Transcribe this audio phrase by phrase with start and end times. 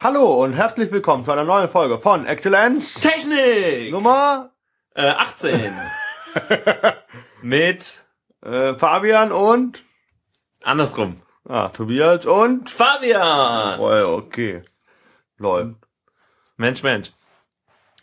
[0.00, 4.52] Hallo und herzlich willkommen zu einer neuen Folge von Exzellenz Technik Nummer
[4.94, 5.72] äh, 18
[7.42, 8.04] mit
[8.44, 9.82] äh, Fabian und
[10.62, 13.80] andersrum ah, Tobias und Fabian.
[13.80, 14.62] oh, okay.
[15.36, 15.74] Läuft.
[16.56, 17.10] Mensch, Mensch.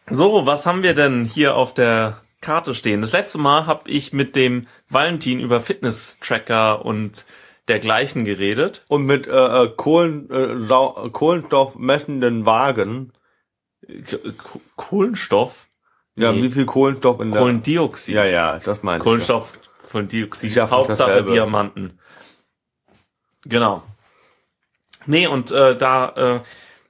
[0.09, 2.99] So, was haben wir denn hier auf der Karte stehen?
[2.99, 7.25] Das letzte Mal habe ich mit dem Valentin über Fitness-Tracker und
[7.67, 8.83] dergleichen geredet.
[8.87, 9.31] Und mit äh,
[9.63, 13.11] äh, Kohlen, äh, Sau Kohlenstoffmessenden Wagen.
[14.37, 15.67] Ko- Kohlenstoff?
[16.15, 16.43] Ja, Nee.
[16.43, 17.41] wie viel Kohlenstoff in der...
[17.41, 18.15] Kohlendioxid.
[18.15, 19.03] ja, ja, das meine ich.
[19.03, 19.53] Kohlenstoff,
[20.53, 21.23] sag fast Hauptsache.
[21.23, 21.99] Diamanten.
[23.45, 23.83] Genau.
[25.05, 26.39] Nee, und äh, da äh,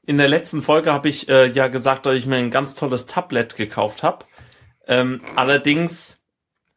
[0.05, 3.07] in der letzten Folge habe ich äh, ja gesagt, dass ich mir ein ganz tolles
[3.07, 4.25] Tablet gekauft habe.
[4.87, 6.21] Ähm, allerdings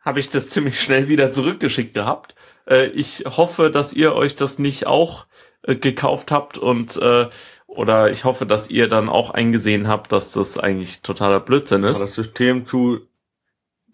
[0.01, 2.35] habe ich das ziemlich schnell wieder zurückgeschickt gehabt.
[2.69, 5.27] Äh, ich hoffe, dass ihr euch das nicht auch
[5.63, 7.29] äh, gekauft habt und äh,
[7.67, 12.01] oder ich hoffe, dass ihr dann auch eingesehen habt, dass das eigentlich totaler Blödsinn ist.
[12.01, 13.01] Das System zu...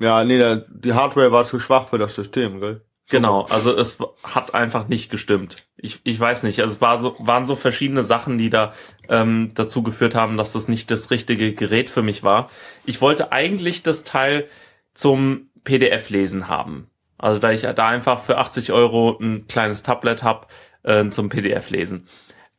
[0.01, 2.83] Ja, nee, der, die Hardware war zu schwach für das System, gell?
[3.11, 5.67] Genau, also es hat einfach nicht gestimmt.
[5.77, 8.73] Ich, ich weiß nicht, also es war so, waren so verschiedene Sachen, die da
[9.09, 12.49] ähm, dazu geführt haben, dass das nicht das richtige Gerät für mich war.
[12.87, 14.49] Ich wollte eigentlich das Teil
[14.95, 16.89] zum PDF-Lesen haben.
[17.25, 20.47] Also da ich da einfach für 80 Euro ein kleines Tablet habe
[20.83, 22.07] äh, zum PDF-Lesen.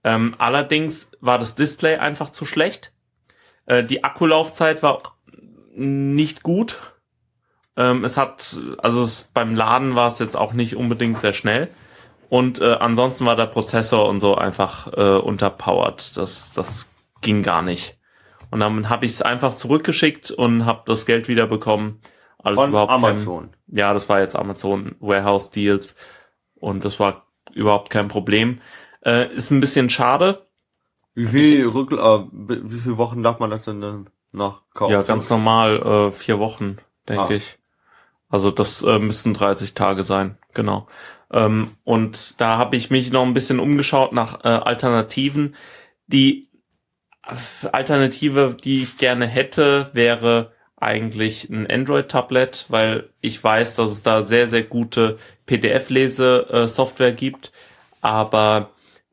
[0.04, 2.92] Ähm, allerdings war das Display einfach zu schlecht.
[3.68, 5.20] Äh, die Akkulaufzeit war
[5.76, 6.80] nicht gut.
[7.78, 11.70] Ähm, es hat, also es, beim Laden war es jetzt auch nicht unbedingt sehr schnell.
[12.30, 16.18] Und äh, ansonsten war der Prozessor und so einfach äh, unterpowered.
[16.18, 16.92] Das, das
[17.22, 18.00] ging gar nicht.
[18.50, 22.02] Und dann habe ich es einfach zurückgeschickt und habe das Geld wieder bekommen.
[22.46, 23.50] Alles Von überhaupt kein, Amazon.
[23.68, 25.96] ja, das war jetzt Amazon Warehouse Deals
[26.56, 28.62] und das war überhaupt kein Problem.
[29.04, 30.46] Äh, ist ein bisschen schade.
[31.16, 34.94] Wie viel Rück, äh, wie viele Wochen darf man das denn dann nachkaufen?
[34.94, 36.78] Ja, ganz normal äh, vier Wochen,
[37.10, 37.32] denke Ah.
[37.32, 37.58] ich.
[38.30, 40.88] Also das äh, müssten 30 Tage sein, genau.
[41.32, 45.56] Ähm, und da habe ich mich noch ein bisschen umgeschaut nach äh, Alternativen.
[46.08, 46.50] Die
[47.26, 50.52] äh, Alternative, die ich gerne hätte, wäre
[50.86, 57.52] eigentlich ein Android-Tablet, weil ich weiß, dass es da sehr, sehr gute PDF-Lese-Software gibt,
[58.02, 58.70] aber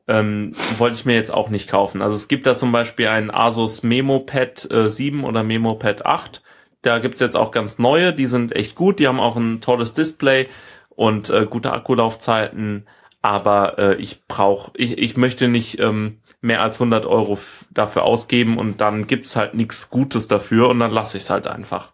[0.06, 2.02] ähm, wollte ich mir jetzt auch nicht kaufen.
[2.02, 6.42] Also es gibt da zum Beispiel einen Asus MemoPad äh, 7 oder MemoPad 8.
[6.82, 9.94] Da gibt's jetzt auch ganz neue, die sind echt gut, die haben auch ein tolles
[9.94, 10.48] Display
[10.90, 12.86] und äh, gute Akkulaufzeiten,
[13.22, 17.38] aber äh, ich brauche, ich, ich möchte nicht ähm, mehr als 100 Euro
[17.70, 21.46] dafür ausgeben und dann gibt's halt nichts Gutes dafür und dann lasse ich es halt
[21.46, 21.92] einfach.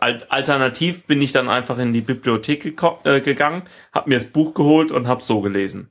[0.00, 3.62] Al- Alternativ bin ich dann einfach in die Bibliothek äh, gegangen,
[3.92, 5.88] habe mir das Buch geholt und habe so gelesen.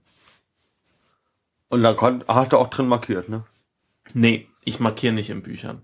[1.70, 1.96] Und da
[2.28, 3.44] hast du auch drin markiert, ne?
[4.14, 5.84] Nee, ich markiere nicht in Büchern.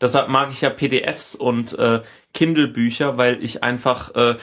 [0.00, 2.02] Deshalb mag ich ja PDFs und äh,
[2.34, 4.36] Kindle-Bücher, weil ich einfach äh,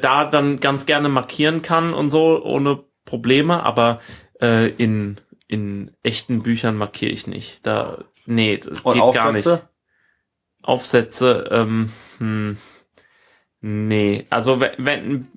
[0.00, 4.00] da dann ganz gerne markieren kann und so ohne Probleme, aber
[4.40, 5.18] äh, in
[5.48, 7.66] in echten Büchern markiere ich nicht.
[7.66, 9.46] Da nee, das Und geht gar nicht.
[9.46, 9.68] Aufsätze?
[10.62, 12.56] Aufsätze, ähm, hm,
[13.60, 15.28] nee, also wenn, wenn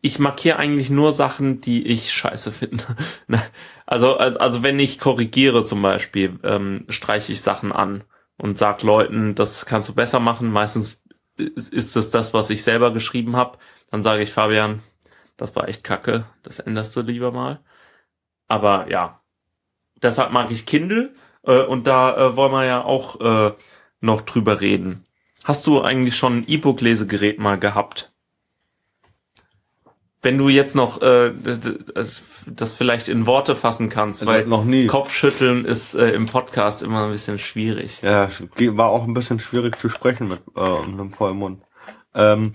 [0.00, 2.84] ich markiere eigentlich nur Sachen, die ich scheiße finde.
[3.28, 3.40] Ne?
[3.86, 8.04] also, also also wenn ich korrigiere zum Beispiel, ähm, streiche ich Sachen an
[8.36, 10.50] und sag Leuten, das kannst du besser machen.
[10.50, 11.02] Meistens
[11.36, 13.58] ist, ist es das, was ich selber geschrieben habe.
[13.90, 14.82] Dann sage ich Fabian,
[15.36, 17.60] das war echt kacke, das änderst du lieber mal.
[18.48, 19.21] Aber ja,
[20.02, 21.14] deshalb mag ich Kindle
[21.44, 23.52] äh, und da äh, wollen wir ja auch äh,
[24.00, 25.06] noch drüber reden.
[25.44, 28.12] Hast du eigentlich schon ein E-Book-Lesegerät mal gehabt?
[30.24, 31.32] Wenn du jetzt noch äh,
[32.46, 34.86] das vielleicht in Worte fassen kannst, weil noch nie.
[34.86, 38.02] Kopfschütteln ist äh, im Podcast immer ein bisschen schwierig.
[38.02, 41.62] Ja, war auch ein bisschen schwierig zu sprechen mit äh, einem vollen Mund.
[42.14, 42.52] Ähm,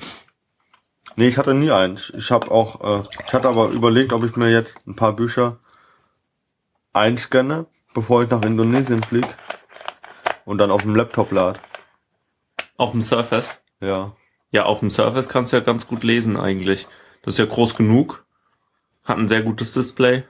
[1.17, 2.09] nee, ich hatte nie eins.
[2.15, 5.59] Ich habe auch, äh, ich hatte aber überlegt, ob ich mir jetzt ein paar Bücher
[6.97, 9.29] einscanne, bevor ich nach Indonesien fliege
[10.45, 11.59] und dann auf dem Laptop lad.
[12.77, 13.61] Auf dem Surface?
[13.79, 14.15] Ja.
[14.51, 16.87] Ja, auf dem Surface kannst du ja ganz gut lesen eigentlich.
[17.23, 18.25] Das ist ja groß genug.
[19.03, 20.23] Hat ein sehr gutes Display.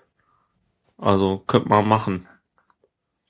[0.98, 2.28] Also könnte man machen.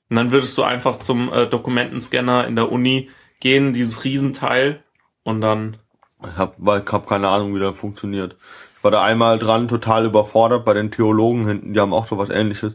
[0.09, 4.83] Und dann würdest du einfach zum äh, Dokumentenscanner in der Uni gehen, dieses Riesenteil,
[5.23, 5.77] und dann.
[6.23, 8.37] Ich hab, weil ich hab keine Ahnung, wie das funktioniert.
[8.77, 12.17] Ich war da einmal dran, total überfordert bei den Theologen hinten, die haben auch so
[12.17, 12.73] was ähnliches.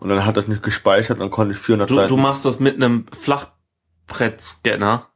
[0.00, 2.76] Und dann hat das nicht gespeichert, dann konnte ich 400 Du, du machst das mit
[2.76, 5.08] einem Flachbrettscanner.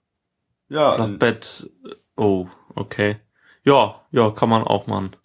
[0.69, 1.71] ja, Flachbett.
[2.17, 3.17] Oh, okay.
[3.65, 5.17] Ja, ja, kann man auch machen.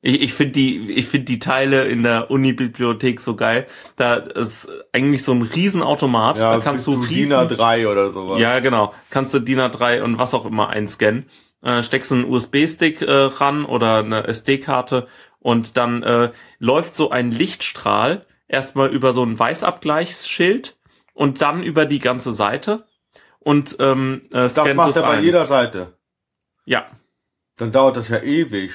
[0.00, 3.66] Ich, ich finde die, ich finde die Teile in der Uni-Bibliothek so geil.
[3.96, 6.38] Da ist eigentlich so ein Riesenautomat.
[6.38, 8.38] Ja, da kannst du DIN riesen, A3 oder sowas.
[8.38, 11.28] ja genau, kannst du DIN A3 und was auch immer einscannen.
[11.62, 15.06] Äh, steckst einen USB-Stick äh, ran oder eine SD-Karte
[15.38, 20.76] und dann äh, läuft so ein Lichtstrahl erstmal über so ein Weißabgleichsschild
[21.12, 22.86] und dann über die ganze Seite
[23.44, 25.24] und ähm, äh, das scannt macht es er bei ein.
[25.24, 25.98] jeder Seite.
[26.64, 26.86] Ja,
[27.56, 28.72] Dann dauert das ja ewig.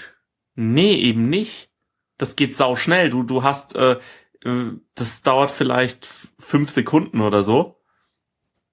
[0.55, 1.71] Nee, eben nicht.
[2.17, 3.09] Das geht sau schnell.
[3.09, 3.97] Du, du hast, äh,
[4.43, 7.81] äh, das dauert vielleicht fünf Sekunden oder so.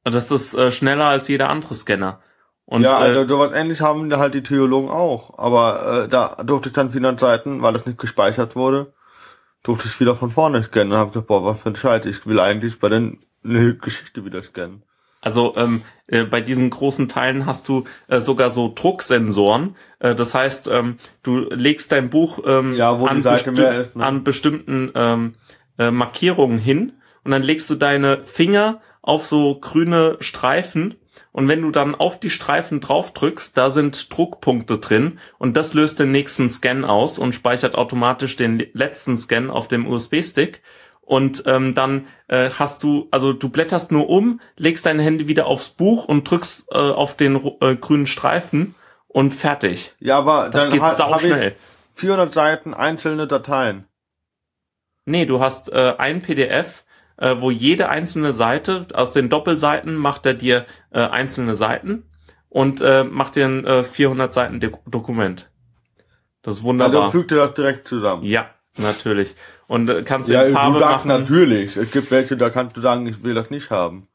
[0.04, 2.20] Und das ist äh, schneller als jeder andere Scanner.
[2.66, 5.38] Und ja, äh, also sowas ähnlich haben halt die Theologen auch.
[5.38, 8.92] Aber äh, da durfte ich dann 400 Seiten, weil das nicht gespeichert wurde,
[9.66, 12.06] durfte ich wieder von vorne scannen und habe gesagt, boah, was für ein Scheiß.
[12.06, 14.82] Ich will eigentlich bei den eine Geschichte wieder scannen.
[15.20, 19.74] Also ähm, äh, bei diesen großen Teilen hast du äh, sogar so Drucksensoren.
[19.98, 24.04] Äh, das heißt, ähm, du legst dein Buch ähm, Ja, an, besti- ist, ne?
[24.04, 25.34] an bestimmten ähm,
[25.78, 26.92] äh, Markierungen hin
[27.24, 30.94] und dann legst du deine Finger auf so grüne Streifen
[31.36, 35.74] und wenn du dann auf die Streifen drauf drückst, da sind Druckpunkte drin und das
[35.74, 40.62] löst den nächsten Scan aus und speichert automatisch den letzten Scan auf dem USB-Stick
[41.02, 45.46] und ähm, dann äh, hast du, also du blätterst nur um, legst deine Hände wieder
[45.46, 48.74] aufs Buch und drückst äh, auf den äh, grünen Streifen
[49.06, 49.94] und fertig.
[50.00, 51.54] Ja, aber Das dann geht ha- sau hab schnell.
[51.94, 53.84] ich 400 Seiten einzelne Dateien.
[55.04, 56.84] Nee, du hast äh, ein PDF,
[57.18, 62.04] äh, wo jede einzelne Seite, aus den Doppelseiten macht er dir äh, einzelne Seiten
[62.48, 65.50] und äh, macht dir ein äh, 400 Seiten Do Dokument.
[66.42, 67.04] Das ist wunderbar.
[67.06, 68.24] Also fügt ihr das direkt zusammen.
[68.24, 69.34] ja, natürlich.
[69.66, 71.20] Und äh, kannst Ja, in Farbe du sagst machen.
[71.22, 71.76] natürlich.
[71.76, 74.08] Es gibt welche, da kannst du sagen, ich will das nicht haben.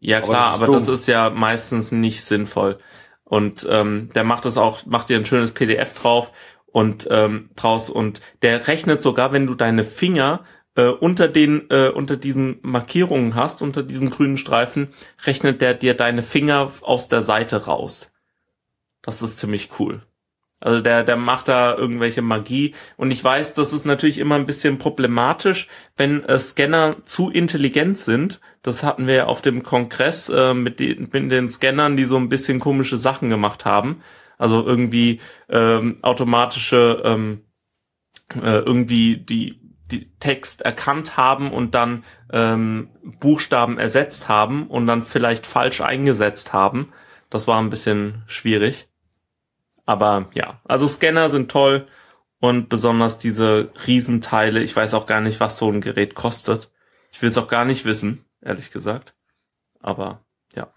[0.00, 2.78] Ja Aber klar, das ist aber das ist ja meistens nicht sinnvoll.
[3.24, 6.32] Und ähm, der macht das auch, macht dir ein schönes PDF drauf
[6.66, 10.44] und ähm, draus und der rechnet sogar, wenn du deine Finger
[10.76, 14.88] äh, unter den äh, unter diesen Markierungen hast, unter diesen grünen Streifen,
[15.24, 18.12] rechnet der dir deine Finger aus der Seite raus.
[19.02, 20.02] Das ist ziemlich cool.
[20.58, 22.74] Also der, der macht da irgendwelche Magie.
[22.96, 27.98] Und ich weiß, das ist natürlich immer ein bisschen problematisch, wenn äh, Scanner zu intelligent
[27.98, 28.40] sind.
[28.62, 32.16] Das hatten wir ja auf dem Kongress äh, mit, den, mit den Scannern, die so
[32.16, 34.02] ein bisschen komische Sachen gemacht haben.
[34.38, 37.42] Also irgendwie ähm, automatische, ähm,
[38.34, 42.90] äh, irgendwie die, die Text erkannt haben und dann ähm,
[43.20, 46.92] Buchstaben ersetzt haben und dann vielleicht falsch eingesetzt haben.
[47.30, 48.88] Das war ein bisschen schwierig.
[49.84, 51.86] Aber ja, also Scanner sind toll
[52.40, 54.62] und besonders diese Riesenteile.
[54.62, 56.70] Ich weiß auch gar nicht, was so ein Gerät kostet.
[57.12, 59.14] Ich will es auch gar nicht wissen, ehrlich gesagt.
[59.80, 60.24] Aber
[60.54, 60.72] ja.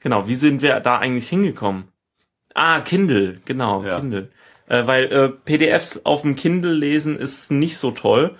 [0.00, 1.88] Genau, wie sind wir da eigentlich hingekommen?
[2.54, 4.00] Ah, Kindle, genau, Ja.
[4.00, 4.30] Kindle.
[4.70, 8.36] Äh, weil äh, PDFs auf dem Kindle lesen ist nicht so toll,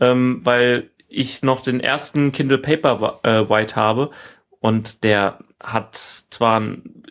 [0.00, 4.10] ähm, weil ich noch den ersten Kindle Paperwhite habe
[4.60, 6.62] und der hat zwar,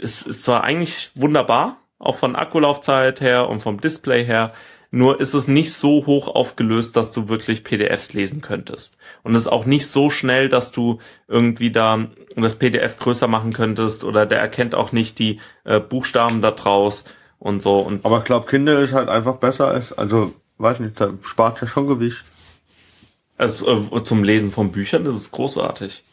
[0.01, 4.53] ist, ist zwar eigentlich wunderbar, auch von Akkulaufzeit her und vom Display her,
[4.89, 8.97] nur ist es nicht so hoch aufgelöst, dass du wirklich PDFs lesen könntest.
[9.23, 13.53] Und es ist auch nicht so schnell, dass du irgendwie da das PDF größer machen
[13.53, 17.05] könntest oder der erkennt auch nicht die äh, Buchstaben da draus
[17.43, 17.79] und so.
[17.79, 21.61] Und Aber ich glaube, Kinder ist halt einfach besser als, also, weiß nicht, da spart
[21.61, 22.23] ja schon Gewicht.
[23.37, 26.03] also, äh, zum Lesen von Büchern, das ist großartig.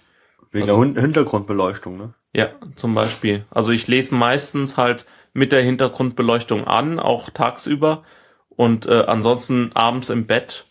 [0.51, 2.15] Wegen Also- der Hin- Hintergrundbeleuchtung, ne?
[2.35, 3.45] Ja, zum Beispiel.
[3.51, 8.03] Also ich lese meistens halt mit der Hintergrundbeleuchtung an, auch tagsüber.
[8.49, 10.65] Und äh, ansonsten abends im Bett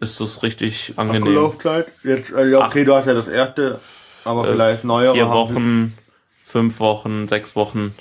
[0.00, 1.22] ist das richtig angenehm.
[1.24, 1.86] Akkulaufzeit?
[2.02, 3.80] Jetzt, äh, ja, okay, du hast ja das erste,
[4.24, 5.14] aber Äh, vielleicht neuere.
[5.14, 5.96] Vier Wochen,
[6.42, 7.94] fünf Wochen, sechs Wochen,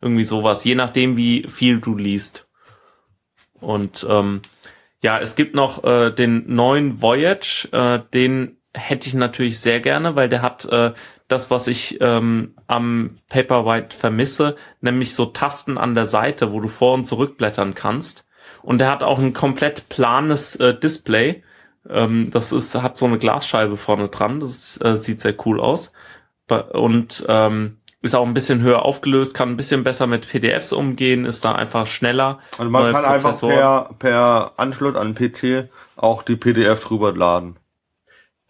[0.00, 2.48] irgendwie sowas, je nachdem, wie viel du liest.
[3.60, 4.42] Und ähm,
[5.02, 10.16] ja, es gibt noch äh, den neuen Voyage, äh, den hätte ich natürlich sehr gerne,
[10.16, 10.92] weil der hat äh,
[11.28, 16.68] das, was ich ähm, am Paperwhite vermisse, nämlich so Tasten an der Seite, wo du
[16.68, 18.26] vor und zurückblättern kannst.
[18.62, 21.42] Und der hat auch ein komplett planes äh, Display.
[21.88, 24.40] Ähm, das ist, hat so eine Glasscheibe vorne dran.
[24.40, 25.92] Das äh, sieht sehr cool aus.
[26.72, 31.26] Und ähm, ist auch ein bisschen höher aufgelöst, kann ein bisschen besser mit PDFs umgehen,
[31.26, 32.38] ist da einfach schneller.
[32.56, 33.56] Also man kann einfach Prozessoren.
[33.56, 37.56] per, per Anschluss an PC auch die PDF drüber laden.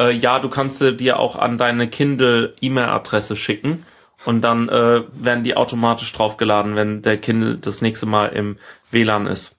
[0.00, 3.84] Äh, ja, du kannst dir auch an deine Kindle E-Mail-Adresse schicken
[4.24, 8.56] und dann äh, werden die automatisch draufgeladen, wenn der Kindle das nächste Mal im
[8.90, 9.56] WLAN ist.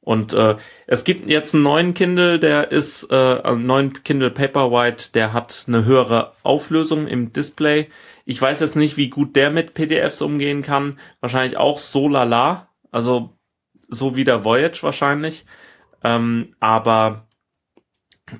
[0.00, 0.56] Und äh,
[0.86, 5.64] es gibt jetzt einen neuen Kindle, der ist äh, einen neuen Kindle Paperwhite, der hat
[5.66, 7.88] eine höhere Auflösung im Display.
[8.24, 10.98] Ich weiß jetzt nicht, wie gut der mit PDFs umgehen kann.
[11.20, 12.68] Wahrscheinlich auch so lala.
[12.90, 13.36] Also
[13.88, 15.44] so wie der Voyage wahrscheinlich.
[16.02, 17.28] Ähm, aber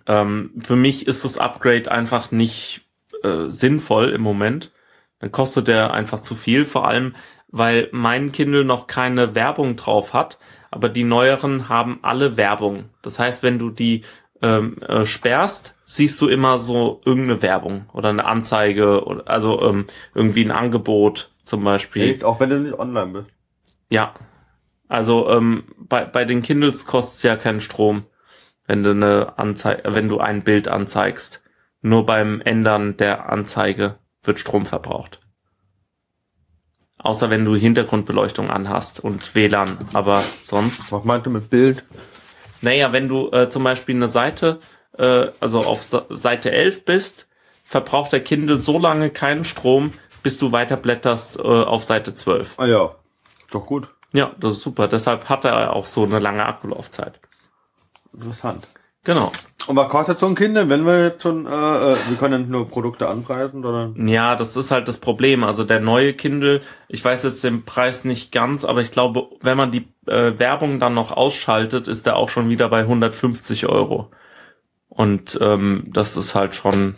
[0.06, 2.86] ähm, für mich ist das Upgrade einfach nicht
[3.22, 4.72] äh, sinnvoll im Moment.
[5.18, 7.14] Dann kostet der einfach zu viel, vor allem
[7.56, 10.38] weil mein Kindle noch keine Werbung drauf hat,
[10.72, 12.86] aber die neueren haben alle Werbung.
[13.00, 14.02] Das heißt, wenn du die
[14.42, 19.86] ähm, äh, sperrst, siehst du immer so irgendeine Werbung oder eine Anzeige oder also ähm,
[20.14, 22.14] irgendwie ein Angebot zum Beispiel.
[22.14, 22.24] Echt?
[22.24, 23.28] Auch wenn du nicht online bist.
[23.90, 24.14] Ja.
[24.88, 28.04] Also ähm, bei, bei den Kindles kostet es ja keinen Strom,
[28.66, 31.42] wenn du eine Anzeige, wenn du ein Bild anzeigst.
[31.80, 35.20] Nur beim Ändern der Anzeige wird Strom verbraucht.
[36.98, 40.90] Außer wenn du Hintergrundbeleuchtung anhast und WLAN, aber sonst.
[40.90, 41.84] Was meinte mit Bild?
[42.62, 44.60] Naja, wenn du äh, zum Beispiel eine Seite,
[44.98, 47.28] äh, also auf Seite 11 bist,
[47.64, 52.54] verbraucht der Kindle so lange keinen Strom, bis du weiterblätterst äh, auf Seite 12.
[52.58, 52.94] Ah ja,
[53.50, 53.88] doch gut.
[54.12, 54.86] Ja, das ist super.
[54.88, 57.20] Deshalb hat er auch so eine lange Akkulaufzeit.
[58.12, 58.68] Interessant.
[59.02, 59.32] Genau.
[59.66, 62.68] Und was kostet so ein Kind, wenn wir jetzt schon, äh, äh, wir können nur
[62.68, 63.92] Produkte anpreisen, oder?
[63.96, 65.42] Ja, das ist halt das Problem.
[65.42, 69.56] Also der neue Kindle, ich weiß jetzt den Preis nicht ganz, aber ich glaube, wenn
[69.56, 74.10] man die äh, Werbung dann noch ausschaltet, ist der auch schon wieder bei 150 Euro.
[74.94, 76.94] Und ähm, das ist halt schon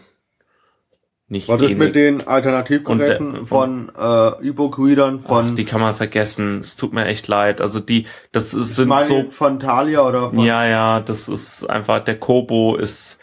[1.29, 5.95] nicht Was ist mit den Alternativgeräten der- von äh, E-Book-Readern von Ach, die kann man
[5.95, 6.61] vergessen.
[6.61, 7.61] Es tut mir echt leid.
[7.61, 11.65] Also die, das ist, sind meine so von Thalia oder von Ja, ja, das ist
[11.65, 13.19] einfach, der Kobo ist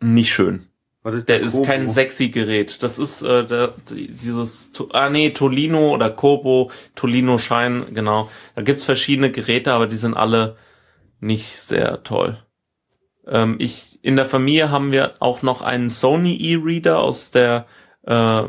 [0.00, 0.66] nicht schön.
[1.04, 1.64] ist Der ist Kobo?
[1.64, 2.82] kein sexy Gerät.
[2.82, 8.28] Das ist äh, der, die- dieses, ah nee, Tolino oder Kobo, Tolino Shine, genau.
[8.56, 10.56] Da gibt's verschiedene Geräte, aber die sind alle
[11.20, 12.36] nicht sehr toll.
[13.26, 17.66] Ähm, ich, in der Familie haben wir auch noch einen Sony E-Reader aus der,
[18.02, 18.44] äh,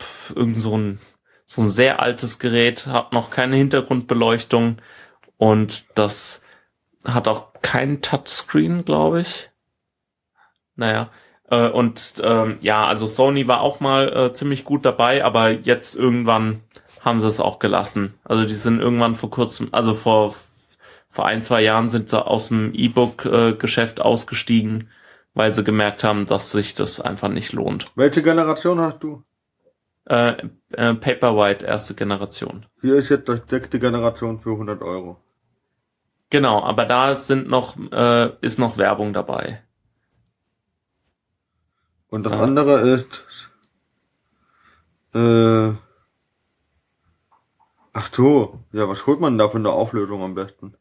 [0.00, 1.00] pf, irgend so ein,
[1.46, 4.76] so ein sehr altes Gerät, hat noch keine Hintergrundbeleuchtung
[5.36, 6.42] und das
[7.04, 9.50] hat auch kein Touchscreen, glaube ich.
[10.76, 11.10] Naja,
[11.50, 15.94] äh, und ähm, ja, also Sony war auch mal äh, ziemlich gut dabei, aber jetzt
[15.94, 16.62] irgendwann
[17.00, 18.14] haben sie es auch gelassen.
[18.24, 20.34] Also die sind irgendwann vor kurzem, also vor
[21.12, 24.88] vor ein, zwei Jahren sind sie aus dem E-Book-Geschäft ausgestiegen,
[25.34, 27.90] weil sie gemerkt haben, dass sich das einfach nicht lohnt.
[27.96, 29.22] Welche Generation hast du?
[30.06, 30.36] Äh,
[30.72, 32.64] äh, Paperwhite, erste Generation.
[32.80, 35.18] Hier ist jetzt die sechste Generation für 100 Euro.
[36.30, 39.62] Genau, aber da sind noch, äh, ist noch Werbung dabei.
[42.08, 42.40] Und das Ja.
[42.40, 43.50] andere ist
[45.14, 45.74] äh,
[47.92, 50.74] Ach so, ja, was holt man da für eine Auflösung am besten?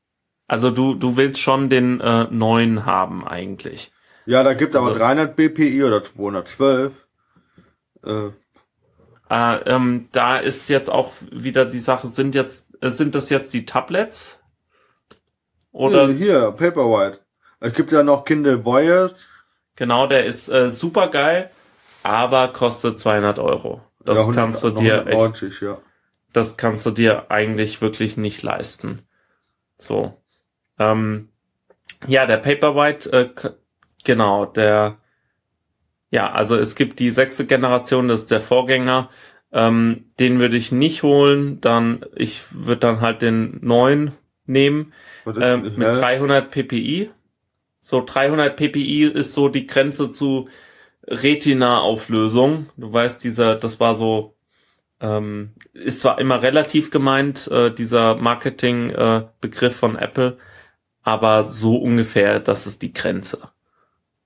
[0.52, 3.94] Also du, du willst schon den äh, neuen haben eigentlich.
[4.26, 6.92] Ja, da gibt aber Also- 300 BPI oder 212.
[8.06, 8.32] Äh,
[9.30, 13.54] Äh, ähm, da ist jetzt auch wieder die Sache, sind jetzt, äh, sind das jetzt
[13.54, 14.42] die Tablets?
[15.72, 17.22] Oder hier, hier, Paperwhite.
[17.62, 19.16] Es gibt ja noch Kindle Voyage.
[19.78, 21.50] genau, der ist äh, super geil,
[22.04, 23.80] aber kostet 200 Euro.
[24.04, 25.78] Das ja, 100 kannst du dir echt 190, ja.
[26.34, 29.00] das kannst du dir eigentlich wirklich nicht leisten.
[29.78, 30.21] So.
[30.82, 31.30] Ähm,
[32.08, 33.30] ja, der Paperwhite, äh,
[34.04, 34.98] genau, der,
[36.10, 39.10] ja, also es gibt die sechste Generation, das ist der Vorgänger.
[39.54, 44.14] Ähm, den würde ich nicht holen, dann, ich würde dann halt den neuen
[44.46, 44.94] nehmen,
[45.26, 46.00] denn- mit hä?
[46.00, 47.12] 300 ppi.
[47.80, 50.48] So 300 ppi ist so die Grenze zu
[51.08, 52.70] Retina-Auflösung.
[52.78, 54.36] Du weißt, dieser, das war so,
[55.02, 60.38] ähm, ist zwar immer relativ gemeint, äh, dieser Marketing-Begriff äh, von Apple,
[61.04, 63.40] aber so ungefähr, das ist die Grenze,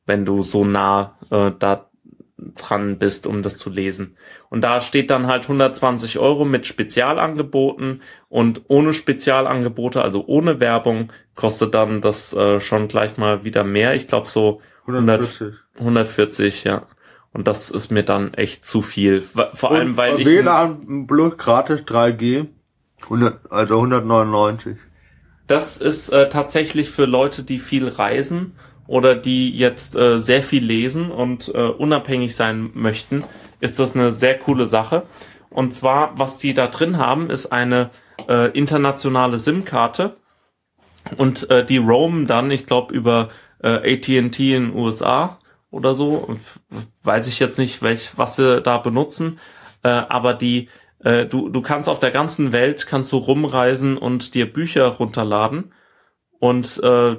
[0.06, 1.90] wenn du so nah äh, da
[2.38, 4.18] dran bist, um das zu lesen.
[4.50, 11.12] Und da steht dann halt 120 Euro mit Spezialangeboten und ohne Spezialangebote, also ohne Werbung,
[11.36, 13.96] kostet dann das äh, schon gleich mal wieder mehr.
[13.96, 15.54] Ich glaube so 140.
[15.80, 16.84] 140, ja.
[17.32, 19.22] Und das ist mir dann echt zu viel.
[19.22, 20.26] Vor allem, Und weil ich.
[20.26, 22.48] WLAN Plus gratis 3G.
[23.04, 24.78] 100, also 199.
[25.48, 28.54] Das ist äh, tatsächlich für Leute, die viel reisen
[28.88, 33.24] oder die jetzt äh, sehr viel lesen und äh, unabhängig sein möchten,
[33.60, 35.04] ist das eine sehr coole Sache.
[35.50, 37.92] Und zwar, was die da drin haben, ist eine
[38.28, 40.18] äh, internationale SIM-Karte
[41.18, 43.30] und äh, die roamen dann, ich glaube, über
[43.64, 46.38] äh, AT&T in den USA oder so.
[47.04, 49.40] Weiß ich jetzt nicht, welch, was sie da benutzen,
[49.84, 54.34] äh, aber die äh, du, du kannst auf der ganzen Welt kannst du rumreisen und
[54.34, 55.74] dir Bücher runterladen
[56.40, 57.18] und äh,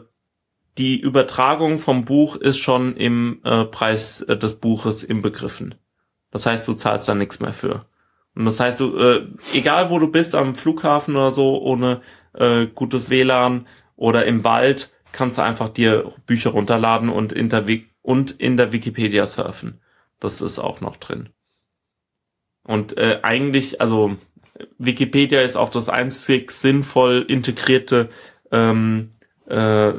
[0.79, 5.75] die Übertragung vom Buch ist schon im äh, Preis äh, des Buches inbegriffen.
[6.31, 7.87] Das heißt, du zahlst da nichts mehr für.
[8.35, 12.03] Und das heißt, du, äh, egal wo du bist, am Flughafen oder so, ohne
[12.35, 13.67] äh, gutes WLAN
[13.97, 17.33] oder im Wald kannst du einfach dir Bücher runterladen und
[18.03, 19.81] und in der Wikipedia surfen.
[20.21, 21.31] Das ist auch noch drin.
[22.67, 24.17] Und äh, eigentlich, also
[24.79, 28.09] Wikipedia ist auch das einzig sinnvoll integrierte
[28.51, 29.11] ähm,
[29.47, 29.93] äh,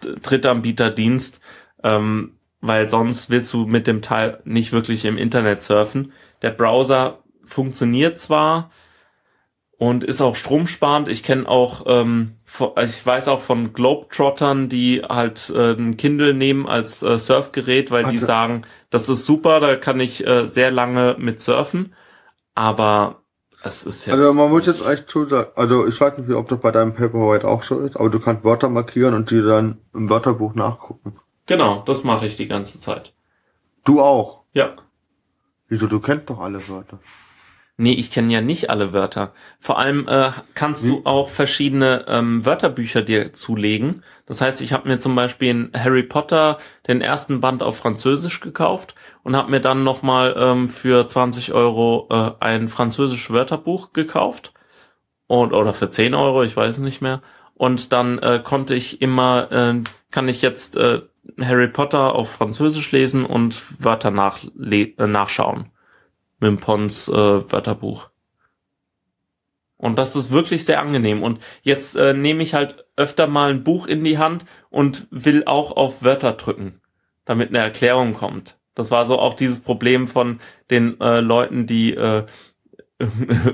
[0.00, 1.40] Drittanbieterdienst,
[1.82, 6.12] ähm, weil sonst willst du mit dem Teil nicht wirklich im Internet surfen.
[6.42, 8.70] Der Browser funktioniert zwar
[9.78, 11.08] und ist auch stromsparend.
[11.08, 12.32] Ich kenne auch, ähm,
[12.84, 18.04] ich weiß auch von Globetrottern, die halt äh, ein Kindle nehmen als äh, Surfgerät, weil
[18.04, 21.94] die sagen, das ist super, da kann ich äh, sehr lange mit surfen.
[22.54, 23.22] Aber
[23.62, 24.18] es ist jetzt.
[24.18, 27.46] Also man muss jetzt echt zusagen, also ich weiß nicht, ob das bei deinem Paperwhite
[27.46, 31.14] auch so ist, aber du kannst Wörter markieren und die dann im Wörterbuch nachgucken.
[31.46, 33.14] Genau, das mache ich die ganze Zeit.
[33.84, 34.42] Du auch?
[34.52, 34.72] Ja.
[35.68, 36.98] Wieso, du kennst doch alle Wörter.
[37.80, 39.32] Nee, ich kenne ja nicht alle Wörter.
[39.60, 40.90] Vor allem äh, kannst hm?
[40.90, 44.02] du auch verschiedene ähm, Wörterbücher dir zulegen.
[44.26, 46.58] Das heißt, ich habe mir zum Beispiel in Harry Potter
[46.88, 52.08] den ersten Band auf Französisch gekauft und habe mir dann nochmal ähm, für 20 Euro
[52.10, 54.52] äh, ein französisches Wörterbuch gekauft.
[55.28, 57.22] Und, oder für 10 Euro, ich weiß nicht mehr.
[57.54, 61.02] Und dann äh, konnte ich immer, äh, kann ich jetzt äh,
[61.40, 65.70] Harry Potter auf Französisch lesen und Wörter nach, äh, nachschauen
[66.40, 68.10] mit dem Pons äh, Wörterbuch.
[69.76, 71.22] Und das ist wirklich sehr angenehm.
[71.22, 75.44] Und jetzt äh, nehme ich halt öfter mal ein Buch in die Hand und will
[75.46, 76.80] auch auf Wörter drücken,
[77.24, 78.58] damit eine Erklärung kommt.
[78.74, 80.40] Das war so auch dieses Problem von
[80.70, 82.26] den äh, Leuten, die äh,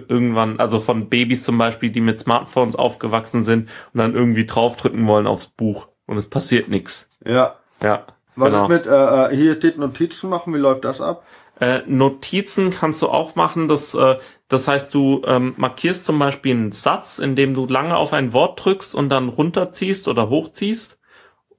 [0.08, 5.06] irgendwann, also von Babys zum Beispiel, die mit Smartphones aufgewachsen sind und dann irgendwie draufdrücken
[5.06, 7.10] wollen aufs Buch und es passiert nichts.
[7.24, 7.56] Ja.
[7.82, 8.06] Ja.
[8.36, 8.68] Was genau.
[8.68, 11.24] mit, äh, äh, hier steht Notizen machen, wie läuft das ab?
[11.60, 13.68] Äh, Notizen kannst du auch machen.
[13.68, 14.18] Das, äh,
[14.48, 18.64] das heißt, du ähm, markierst zum Beispiel einen Satz, indem du lange auf ein Wort
[18.64, 20.98] drückst und dann runterziehst oder hochziehst.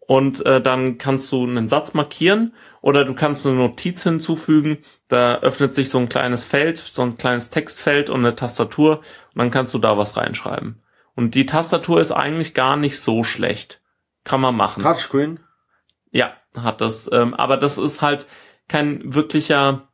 [0.08, 4.80] Und äh, dann kannst du einen Satz markieren oder du kannst eine Notiz hinzufügen.
[5.08, 9.40] Da öffnet sich so ein kleines Feld, so ein kleines Textfeld und eine Tastatur und
[9.40, 10.84] dann kannst du da was reinschreiben.
[11.16, 13.82] Und die Tastatur ist eigentlich gar nicht so schlecht.
[14.24, 14.84] Kann man machen.
[14.84, 15.40] Touchscreen?
[16.12, 17.10] Ja, hat das.
[17.12, 18.28] Ähm, aber das ist halt,
[18.68, 19.88] kein wirklicher,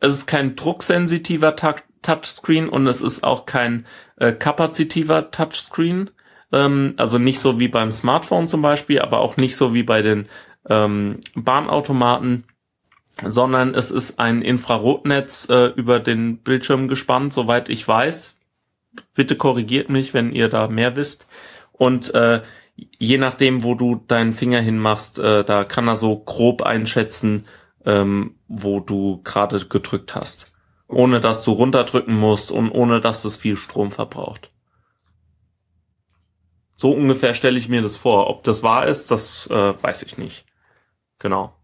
[0.00, 1.54] es ist kein drucksensitiver
[2.02, 6.10] Touchscreen und es ist auch kein äh, kapazitiver Touchscreen.
[6.52, 10.02] Ähm, also nicht so wie beim Smartphone zum Beispiel, aber auch nicht so wie bei
[10.02, 10.28] den
[10.68, 12.44] ähm, Bahnautomaten,
[13.24, 18.36] sondern es ist ein Infrarotnetz äh, über den Bildschirm gespannt, soweit ich weiß.
[19.14, 21.26] Bitte korrigiert mich, wenn ihr da mehr wisst.
[21.72, 22.42] Und äh,
[22.98, 27.44] je nachdem, wo du deinen Finger hinmachst, äh, da kann er so grob einschätzen,
[27.88, 30.52] ähm, wo du gerade gedrückt hast.
[30.88, 34.50] Ohne dass du runterdrücken musst und ohne dass es viel Strom verbraucht.
[36.74, 38.28] So ungefähr stelle ich mir das vor.
[38.28, 40.44] Ob das wahr ist, das äh, weiß ich nicht.
[41.18, 41.54] Genau.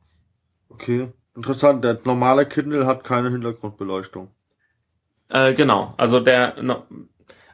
[0.71, 1.13] Okay.
[1.37, 4.29] Interessant, der normale Kindle hat keine Hintergrundbeleuchtung.
[5.29, 5.95] Äh, genau.
[5.97, 6.57] Also der,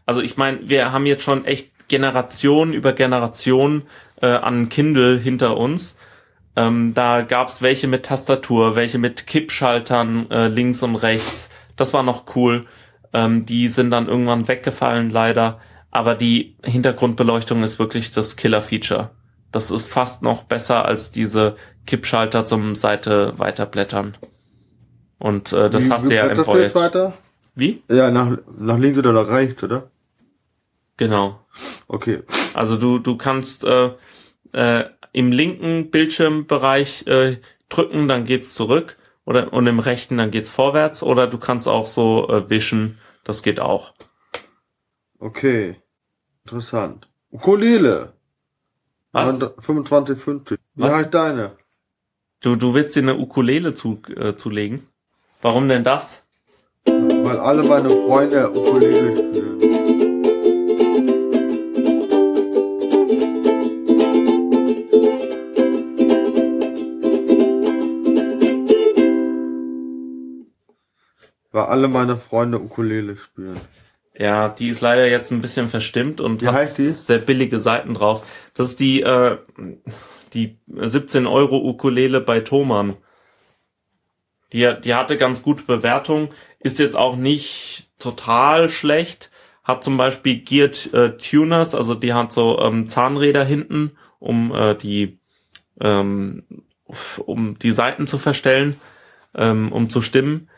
[0.06, 3.82] also ich meine, wir haben jetzt schon echt Generation über Generation
[4.22, 5.96] äh, an Kindle hinter uns.
[6.56, 11.50] Ähm, da gab's welche mit Tastatur, welche mit Kippschaltern äh, links und rechts.
[11.76, 12.66] Das war noch cool.
[13.12, 15.60] Ähm, die sind dann irgendwann weggefallen, leider.
[15.90, 19.10] Aber die Hintergrundbeleuchtung ist wirklich das Killer-Feature.
[19.52, 24.16] Das ist fast noch besser als diese Kippschalter zum Seite weiterblättern.
[25.18, 26.74] Und äh, das wie, hast du ja im Voyage.
[26.74, 27.12] weiter?
[27.54, 27.82] Wie?
[27.88, 29.90] Ja, nach, nach links oder nach rechts, oder?
[30.96, 31.40] Genau.
[31.88, 32.22] Okay.
[32.54, 33.90] Also du, du kannst äh,
[34.52, 40.50] äh, im linken Bildschirmbereich äh, drücken, dann geht's zurück oder und im rechten dann geht's
[40.50, 43.92] vorwärts oder du kannst auch so äh, wischen, das geht auch.
[45.18, 45.76] Okay,
[46.44, 47.08] interessant.
[47.30, 48.14] Ukulele.
[49.12, 49.40] Was?
[49.40, 50.52] 25,50.
[50.52, 50.94] Wie Was?
[50.94, 51.52] heißt deine?
[52.40, 54.82] Du, du willst dir eine Ukulele zu, äh, zulegen?
[55.42, 56.24] Warum denn das?
[56.86, 59.79] Weil alle meine Freunde Ukulele spielen.
[71.52, 73.60] Weil alle meine Freunde Ukulele spielen.
[74.16, 78.22] Ja, die ist leider jetzt ein bisschen verstimmt und Wie hat sehr billige Seiten drauf.
[78.54, 79.38] Das ist die, äh,
[80.34, 82.96] die 17 Euro Ukulele bei Thomann.
[84.52, 89.30] Die, die hatte ganz gute Bewertung, ist jetzt auch nicht total schlecht.
[89.64, 94.74] Hat zum Beispiel Geared äh, Tuners, also die hat so ähm, Zahnräder hinten, um äh,
[94.74, 95.18] die
[95.80, 96.42] ähm,
[97.24, 98.80] um die Seiten zu verstellen,
[99.34, 100.50] ähm, um zu stimmen.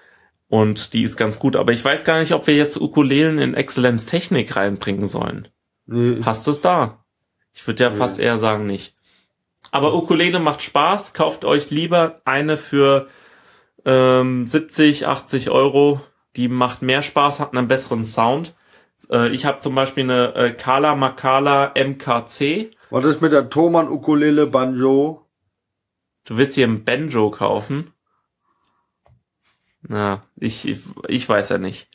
[0.53, 1.57] Und die ist ganz gut.
[1.57, 5.49] Aber ich weiß gar nicht, ob wir jetzt Ukulelen in Exzellenz Technik reinbringen sollen.
[5.87, 7.07] Nee, Passt es da?
[7.55, 7.97] Ich würde ja Nee.
[7.97, 8.95] fast eher sagen nicht.
[9.71, 11.15] Aber Ukulele macht Spaß.
[11.15, 13.09] Kauft euch lieber eine für
[13.87, 16.03] ähm, 70, 80 Euro.
[16.37, 18.55] Die macht mehr Spaß, hat einen besseren Sound.
[19.11, 22.73] Äh, ich habe zum Beispiel eine äh, Kala Makala MKC.
[22.91, 25.25] was ist mit der Thomann Ukulele Banjo?
[26.27, 27.95] Du willst hier ein Banjo kaufen?
[29.89, 31.89] Na, ich, ich, ich weiß ja nicht.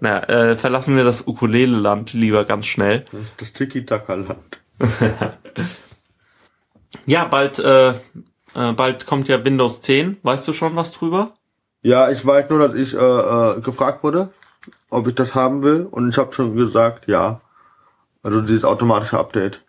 [0.00, 3.04] Na, äh, verlassen wir das Ukulele-Land lieber ganz schnell.
[3.38, 4.60] Das Tiki-Taka-Land.
[7.06, 10.18] Ja, bald, äh, äh, bald kommt ja Windows 10.
[10.22, 11.34] Weißt du schon was drüber?
[11.82, 14.32] Ja, ich weiß nur, dass ich äh, äh, gefragt wurde,
[14.90, 15.86] ob ich das haben will.
[15.90, 17.40] Und ich habe schon gesagt, ja.
[18.22, 19.62] Also dieses automatische Update.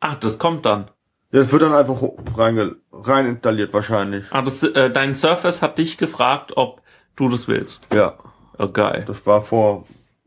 [0.00, 0.90] Ah, das kommt dann.
[1.32, 2.00] Das wird dann einfach
[2.36, 4.26] reinge rein installiert wahrscheinlich.
[4.30, 6.82] Ah, das, äh, dein Surface hat dich gefragt, ob
[7.16, 7.86] du das willst.
[7.92, 8.16] Ja,
[8.58, 9.04] Oh, geil.
[9.06, 9.86] das war vor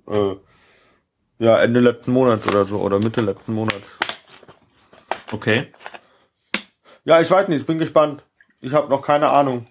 [0.10, 0.36] äh,
[1.39, 3.88] ja Ende letzten Monats oder so oder Mitte letzten Monats.
[5.32, 5.74] Okay.
[7.04, 8.24] Ja, ich weiß nicht, ich bin gespannt.
[8.62, 9.68] Ich habe noch keine Ahnung.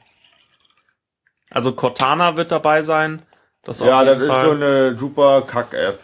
[1.50, 3.22] Also Cortana wird dabei sein.
[3.64, 4.44] Das Ja, das jeden ist Fall.
[4.44, 5.98] so eine super Kack-App.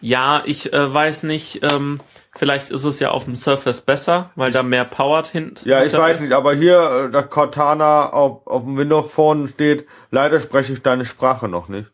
[0.00, 2.00] Ja, ich äh, weiß nicht, ähm,
[2.34, 5.68] vielleicht ist es ja auf dem Surface besser, weil da mehr Power hinten.
[5.68, 9.86] Ja, ich weiß nicht, aber hier, äh, das Cortana auf, auf dem Windows Phone steht,
[10.10, 11.90] leider spreche ich deine Sprache noch nicht.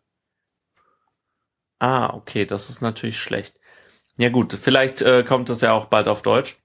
[1.81, 3.59] Ah, okay, das ist natürlich schlecht.
[4.17, 6.57] Ja gut, vielleicht äh, kommt das ja auch bald auf Deutsch.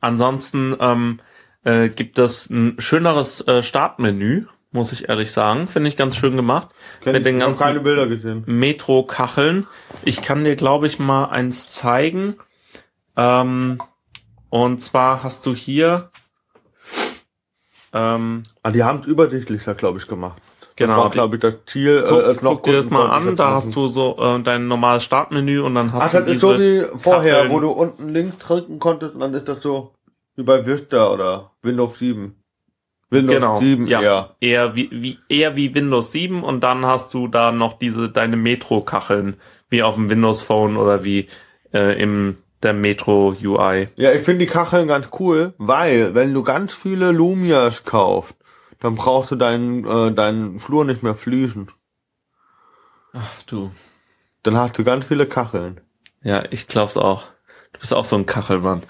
[0.00, 1.20] Ansonsten ähm,
[1.64, 5.68] äh, gibt es ein schöneres äh, Startmenü, muss ich ehrlich sagen.
[5.68, 6.68] Finde ich ganz schön gemacht.
[7.00, 8.42] Kenn Mit ich, den ganzen- keine Bilder gesehen.
[8.46, 9.66] Metro-Kacheln.
[10.02, 12.34] Ich kann dir, glaube ich, mal eins zeigen.
[13.16, 13.78] Ähm,
[14.50, 16.10] und zwar hast du hier
[17.92, 20.40] ähm, Ah, die haben es übersichtlicher, glaube ich, gemacht.
[20.76, 20.96] genau.
[21.04, 22.04] War, glaube ich, das Ziel.
[22.08, 24.66] Guck, äh, es noch guck dir das mal an, da hast du so äh, dein
[24.66, 27.52] normales Startmenü und dann hast Ach, du das ist so wie vorher, Kacheln.
[27.52, 29.94] wo du unten links drücken konntest und dann ist das so
[30.36, 32.34] wie bei Vista oder Windows 7.
[33.14, 34.36] Windows genau, 7 ja, eher.
[34.40, 38.36] eher wie, wie eher wie Windows 7 und dann hast du da noch diese deine
[38.36, 39.36] Metro Kacheln
[39.70, 41.28] wie auf dem Windows Phone oder wie
[41.72, 43.88] äh, im der Metro UI.
[43.96, 48.36] Ja, ich finde die Kacheln ganz cool, weil wenn du ganz viele Lumias kaufst,
[48.80, 51.70] dann brauchst du deinen äh, deinen Flur nicht mehr fließen.
[53.12, 53.70] Ach du.
[54.42, 55.80] Dann hast du ganz viele Kacheln.
[56.22, 57.28] Ja, ich glaub's auch.
[57.72, 58.82] Du bist auch so ein Kachelmann.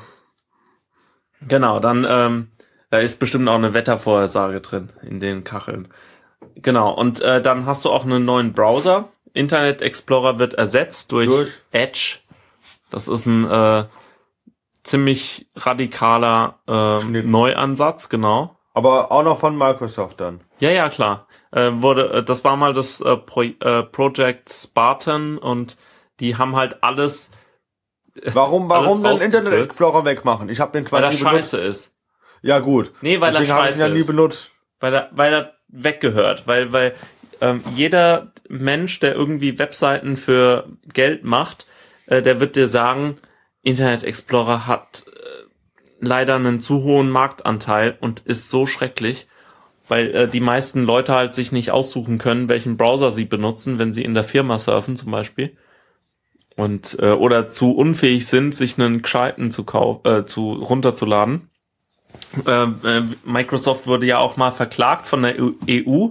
[1.48, 2.48] genau, dann ähm,
[2.90, 5.88] da ist bestimmt auch eine Wettervorhersage drin in den Kacheln.
[6.54, 9.08] Genau, und äh, dann hast du auch einen neuen Browser.
[9.32, 11.52] Internet Explorer wird ersetzt durch, Durch?
[11.70, 12.18] Edge.
[12.90, 13.84] Das ist ein äh,
[14.82, 17.26] ziemlich radikaler äh, Schnitt.
[17.26, 18.56] Neuansatz, genau.
[18.74, 20.40] Aber auch noch von Microsoft dann.
[20.58, 21.26] Ja, ja, klar.
[21.50, 25.76] Äh, wurde, äh, das war mal das äh, Pro äh, Project Spartan und
[26.20, 27.30] die haben halt alles,
[28.32, 29.64] Warum, warum Alles den Internet.
[29.66, 30.48] Explorer wegmachen?
[30.48, 31.22] Ich habe den zwar weil benutzt.
[31.22, 31.92] scheiße ist.
[32.42, 32.92] Ja gut.
[33.00, 34.50] Nee, weil er Deswegen ihn scheiße ja nie benutzt.
[34.80, 36.46] Weil er, weil er weggehört.
[36.46, 36.94] Weil, weil
[37.40, 41.66] ähm, jeder Mensch, der irgendwie Webseiten für Geld macht,
[42.06, 43.18] äh, der wird dir sagen,
[43.62, 45.46] Internet Explorer hat äh,
[46.00, 49.26] leider einen zu hohen Marktanteil und ist so schrecklich,
[49.88, 53.92] weil äh, die meisten Leute halt sich nicht aussuchen können, welchen Browser sie benutzen, wenn
[53.92, 55.56] sie in der Firma surfen zum Beispiel.
[56.56, 61.50] Und äh, oder zu unfähig sind, sich einen gescheiten zu kau äh, zu runterzuladen.
[62.46, 66.08] Äh, äh, Microsoft wurde ja auch mal verklagt von der EU,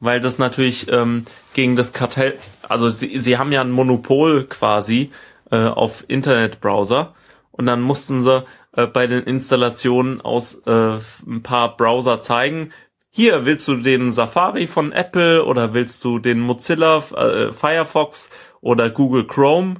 [0.00, 5.10] weil das natürlich ähm, gegen das Kartell, also sie, sie haben ja ein Monopol quasi
[5.50, 7.14] äh, auf Internetbrowser
[7.52, 12.70] und dann mussten sie äh, bei den Installationen aus äh, ein paar Browser zeigen,
[13.10, 18.28] hier willst du den Safari von Apple oder willst du den Mozilla äh, Firefox
[18.60, 19.76] oder Google Chrome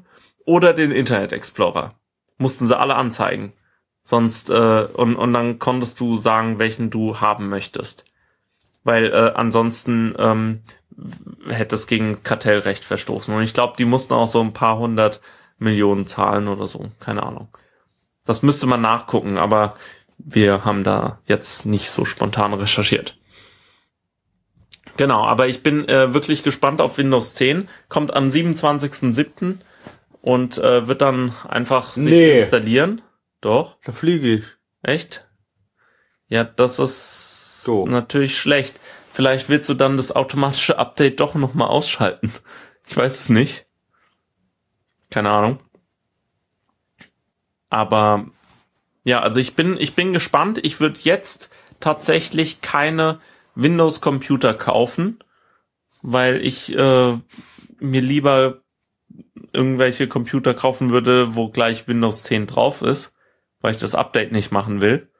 [0.46, 1.92] oder den Internet Explorer.
[2.38, 3.52] Mussten sie alle anzeigen.
[4.08, 8.04] Sonst, äh, und, und dann konntest du sagen, welchen du haben möchtest.
[8.84, 10.60] Weil äh, ansonsten ähm,
[11.48, 13.34] hätte es gegen Kartellrecht verstoßen.
[13.34, 15.20] Und ich glaube, die mussten auch so ein paar hundert
[15.58, 16.92] Millionen zahlen oder so.
[17.00, 17.48] Keine Ahnung.
[18.24, 19.74] Das müsste man nachgucken, aber
[20.18, 23.18] wir haben da jetzt nicht so spontan recherchiert.
[24.96, 27.68] Genau, aber ich bin äh, wirklich gespannt auf Windows 10.
[27.88, 29.56] Kommt am 27.07.
[30.22, 32.38] und äh, wird dann einfach sich Nee.
[32.38, 33.02] installieren.
[33.40, 33.76] Doch.
[33.84, 34.44] Da fliege ich.
[34.82, 35.26] Echt?
[36.28, 37.86] Ja, das ist So.
[37.86, 38.80] natürlich schlecht.
[39.12, 42.32] Vielleicht willst du dann das automatische Update doch nochmal ausschalten.
[42.86, 43.66] Ich weiß es nicht.
[45.10, 45.60] Keine Ahnung.
[47.68, 48.26] Aber
[49.04, 50.58] ja, also ich bin, ich bin gespannt.
[50.64, 53.20] Ich würde jetzt tatsächlich keine
[53.54, 55.18] Windows-Computer kaufen,
[56.02, 57.16] weil ich äh,
[57.78, 58.60] mir lieber
[59.52, 63.12] irgendwelche Computer kaufen würde, wo gleich Windows 10 drauf ist,
[63.66, 65.10] weil ich das Update nicht machen will.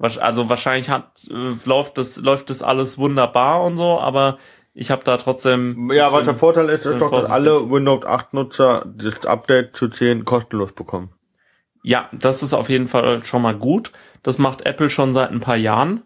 [0.00, 4.38] Also wahrscheinlich hat, äh, läuft das läuft das alles wunderbar und so, aber
[4.74, 5.88] ich habe da trotzdem.
[5.92, 9.86] Ja, was der Vorteil ist, ist doch, dass alle Windows 8 Nutzer das Update zu
[9.86, 11.12] 10 kostenlos bekommen.
[11.84, 13.92] Ja, das ist auf jeden Fall schon mal gut.
[14.24, 16.02] Das macht Apple schon seit ein paar Jahren.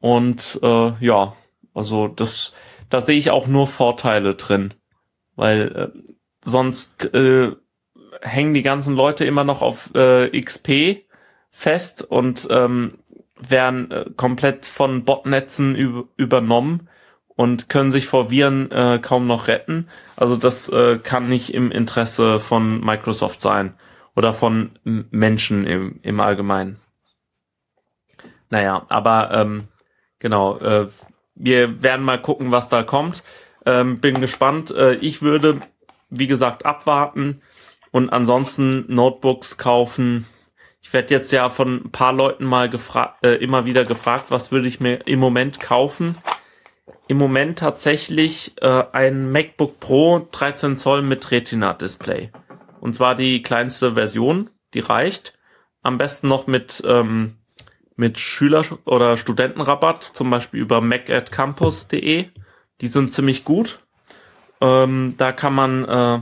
[0.00, 1.36] Und äh, ja,
[1.72, 2.52] also das,
[2.90, 4.74] da sehe ich auch nur Vorteile drin.
[5.36, 6.10] Weil äh,
[6.44, 7.52] sonst äh,
[8.22, 11.04] hängen die ganzen Leute immer noch auf äh, XP
[11.50, 12.98] fest und ähm,
[13.40, 15.74] werden äh, komplett von Botnetzen
[16.16, 16.88] übernommen
[17.28, 19.88] und können sich vor Viren äh, kaum noch retten.
[20.16, 23.74] Also das äh, kann nicht im Interesse von Microsoft sein
[24.16, 26.80] oder von Menschen im, im Allgemeinen.
[28.50, 29.68] Naja, aber ähm,
[30.18, 30.88] genau, äh,
[31.36, 33.22] wir werden mal gucken, was da kommt.
[33.66, 34.72] Ähm, bin gespannt.
[34.72, 35.60] Äh, ich würde,
[36.10, 37.42] wie gesagt, abwarten
[37.90, 40.26] und ansonsten Notebooks kaufen.
[40.80, 44.52] Ich werde jetzt ja von ein paar Leuten mal gefragt, äh, immer wieder gefragt, was
[44.52, 46.18] würde ich mir im Moment kaufen.
[47.08, 52.30] Im Moment tatsächlich äh, ein MacBook Pro 13 Zoll mit Retina-Display.
[52.80, 55.38] Und zwar die kleinste Version, die reicht.
[55.82, 57.38] Am besten noch mit, ähm,
[57.96, 62.26] mit Schüler- oder Studentenrabatt, zum Beispiel über macatcampus.de.
[62.80, 63.80] Die sind ziemlich gut.
[64.60, 66.20] Ähm, da kann man äh,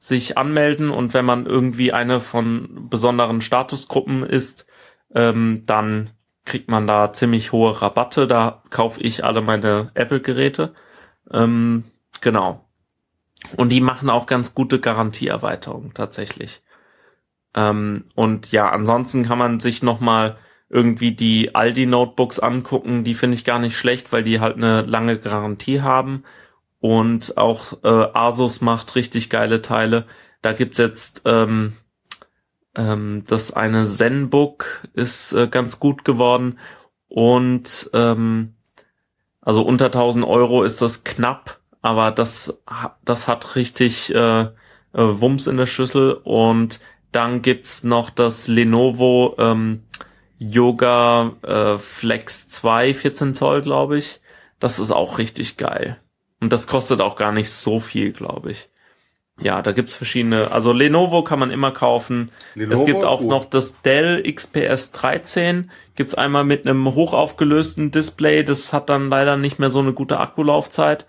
[0.00, 4.66] sich anmelden und wenn man irgendwie eine von besonderen Statusgruppen ist,
[5.14, 6.10] ähm, dann
[6.46, 8.26] kriegt man da ziemlich hohe Rabatte.
[8.26, 10.72] Da kaufe ich alle meine Apple-Geräte.
[11.30, 11.84] Ähm,
[12.22, 12.64] genau.
[13.56, 16.62] Und die machen auch ganz gute Garantieerweiterungen tatsächlich.
[17.54, 20.38] Ähm, und ja, ansonsten kann man sich noch mal
[20.70, 23.04] irgendwie die Aldi Notebooks angucken.
[23.04, 26.24] Die finde ich gar nicht schlecht, weil die halt eine lange Garantie haben.
[26.80, 30.06] Und auch äh, Asus macht richtig geile Teile.
[30.42, 31.74] Da gibt's jetzt ähm,
[32.74, 36.58] ähm, das eine ZenBook ist äh, ganz gut geworden.
[37.08, 38.54] Und ähm,
[39.42, 42.62] also unter 1000 Euro ist das knapp aber das,
[43.04, 44.48] das hat richtig äh, äh,
[44.92, 46.80] Wumms in der Schüssel und
[47.12, 49.84] dann gibt's noch das Lenovo ähm,
[50.38, 54.20] Yoga äh, Flex 2, 14 Zoll, glaube ich.
[54.58, 56.00] Das ist auch richtig geil.
[56.40, 58.68] Und das kostet auch gar nicht so viel, glaube ich.
[59.40, 60.50] Ja, da gibt's verschiedene.
[60.52, 62.30] Also Lenovo kann man immer kaufen.
[62.54, 63.28] Lenovo, es gibt auch gut.
[63.28, 65.70] noch das Dell XPS 13.
[65.94, 68.44] Gibt's einmal mit einem hochaufgelösten Display.
[68.44, 71.06] Das hat dann leider nicht mehr so eine gute Akkulaufzeit.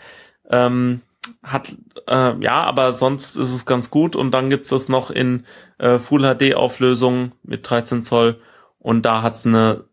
[0.49, 1.01] Ähm,
[1.43, 1.75] hat
[2.07, 5.45] äh, ja, aber sonst ist es ganz gut und dann gibt's das noch in
[5.77, 8.39] äh, Full HD Auflösung mit 13 Zoll
[8.79, 9.85] und da hat's eine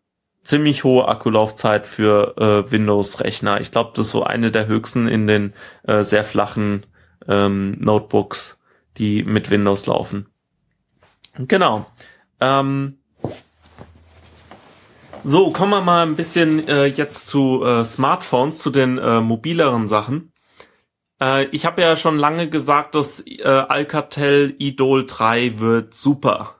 [0.43, 3.61] ziemlich hohe Akkulaufzeit für äh, Windows Rechner.
[3.61, 6.85] Ich glaube, das ist so eine der höchsten in den äh, sehr flachen
[7.27, 8.59] ähm, Notebooks,
[8.97, 10.27] die mit Windows laufen.
[11.37, 11.85] Genau.
[12.39, 12.97] Ähm,
[15.23, 19.87] so, kommen wir mal ein bisschen äh, jetzt zu äh, Smartphones, zu den äh, mobileren
[19.87, 20.31] Sachen.
[21.21, 26.55] Äh, ich habe ja schon lange gesagt, dass äh, Alcatel Idol 3 wird super.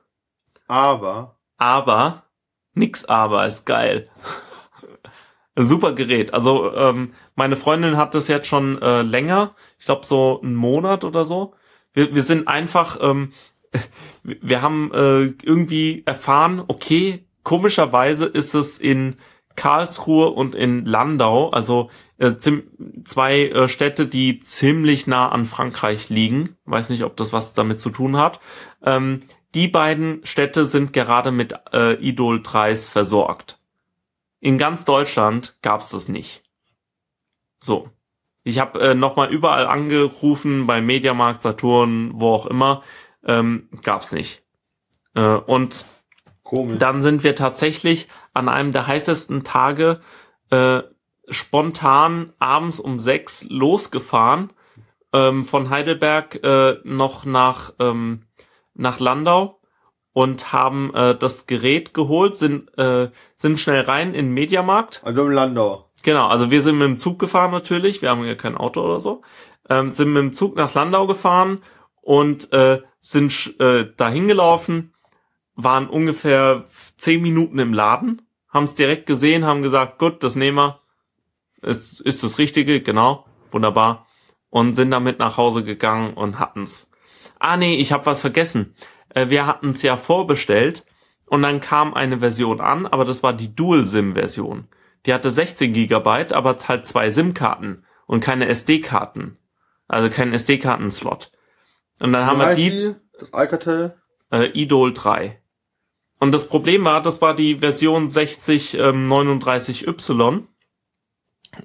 [0.67, 1.39] Aber.
[1.57, 2.28] Aber.
[2.79, 4.09] Nix aber, ist geil.
[5.55, 6.33] super Gerät.
[6.33, 9.55] Also ähm, meine Freundin hat das jetzt schon äh, länger.
[9.77, 11.53] Ich glaube so einen Monat oder so.
[11.93, 13.33] Wir, wir sind einfach, ähm,
[14.23, 19.17] wir haben äh, irgendwie erfahren, okay, komischerweise ist es in
[19.55, 22.35] Karlsruhe und in Landau, also äh,
[23.03, 26.55] zwei äh, Städte, die ziemlich nah an Frankreich liegen.
[26.63, 28.39] Weiß nicht, ob das was damit zu tun hat.
[28.85, 29.19] Ähm,
[29.55, 33.57] die beiden Städte sind gerade mit äh, Idol 3s versorgt.
[34.39, 36.43] In ganz Deutschland gab's das nicht.
[37.59, 37.89] So.
[38.43, 42.83] Ich habe äh, nochmal überall angerufen, bei Mediamarkt, Saturn, wo auch immer.
[43.25, 44.43] Ähm, gab's nicht.
[45.13, 45.85] Äh, und
[46.49, 46.79] Komisch.
[46.79, 50.01] Dann sind wir tatsächlich an einem der heißesten Tage
[50.49, 50.81] äh,
[51.29, 54.51] spontan abends um sechs losgefahren
[55.13, 58.23] ähm, von Heidelberg äh, noch nach ähm,
[58.79, 59.59] nach Landau
[60.13, 65.01] und haben äh, das Gerät geholt, sind äh, sind schnell rein in den Mediamarkt.
[65.03, 65.89] Also im Landau.
[66.01, 68.99] Genau, also wir sind mit dem Zug gefahren natürlich, wir haben ja kein Auto oder
[68.99, 69.21] so,
[69.69, 71.61] ähm, sind mit dem Zug nach Landau gefahren
[72.01, 74.93] und äh, sind äh, dahin gelaufen
[75.63, 76.65] waren ungefähr
[76.95, 80.79] zehn Minuten im Laden, haben es direkt gesehen, haben gesagt, gut, das nehmen wir.
[81.61, 84.07] Es ist das Richtige, genau, wunderbar.
[84.49, 86.89] Und sind damit nach Hause gegangen und hatten's.
[87.39, 88.75] Ah nee, ich habe was vergessen.
[89.09, 90.85] Äh, wir hatten's ja vorbestellt
[91.25, 94.67] und dann kam eine Version an, aber das war die Dual-SIM-Version.
[95.05, 97.85] Die hatte 16 Gigabyte, aber halt zwei SIM-Karten.
[98.05, 99.37] und keine SD-Karten.
[99.87, 101.31] Also keinen SD-Karten-Slot.
[101.99, 102.95] Und dann haben wir die,
[103.31, 103.95] Alcatel?
[104.31, 105.39] äh, Idol 3.
[106.19, 110.47] Und das Problem war, das war die Version 6039Y.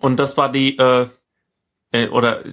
[0.01, 1.09] Und das war die, äh,
[1.93, 2.45] äh, oder,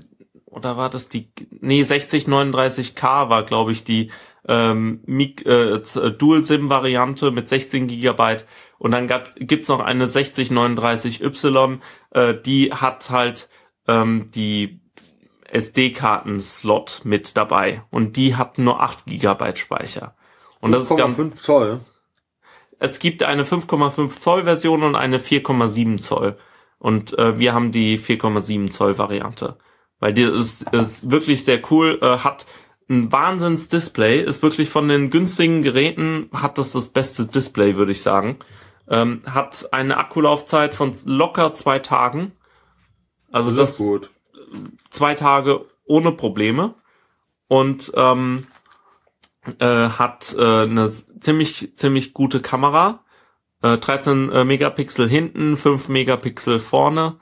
[0.52, 4.12] oder war das die, nee, 6039K war, glaube ich, die
[4.48, 8.46] ähm, Mic- äh, Z- Dual-SIM-Variante mit 16 Gigabyte.
[8.78, 11.80] Und dann gab, gibt's noch eine 6039Y,
[12.12, 13.50] äh, die hat halt
[13.88, 14.80] ähm, die
[15.50, 17.84] SD-Karten-Slot mit dabei.
[17.92, 20.16] Und die hat nur 8 Gigabyte Speicher.
[20.60, 21.80] Und das ist ganz, 5,5 Zoll.
[22.80, 26.38] es gibt eine 5,5 Zoll Version und eine 4,7 Zoll.
[26.78, 29.58] Und äh, wir haben die 4,7 Zoll Variante.
[30.02, 32.46] Weil die ist, ist wirklich sehr cool, äh, hat
[32.90, 37.94] ein Wahnsinns Display, ist wirklich von den günstigen Geräten, hat das das beste Display, würde
[37.94, 38.38] ich sagen.
[38.90, 42.34] Ähm, hat eine Akkulaufzeit von locker zwei Tagen.
[43.32, 44.10] Also das, ist gut.
[44.90, 46.74] zwei Tage ohne Probleme
[47.48, 48.48] und ähm,
[49.60, 53.06] äh, hat äh, eine ziemlich ziemlich gute Kamera,
[53.62, 57.18] äh, 13 äh, Megapixel hinten, 5 Megapixel vorne.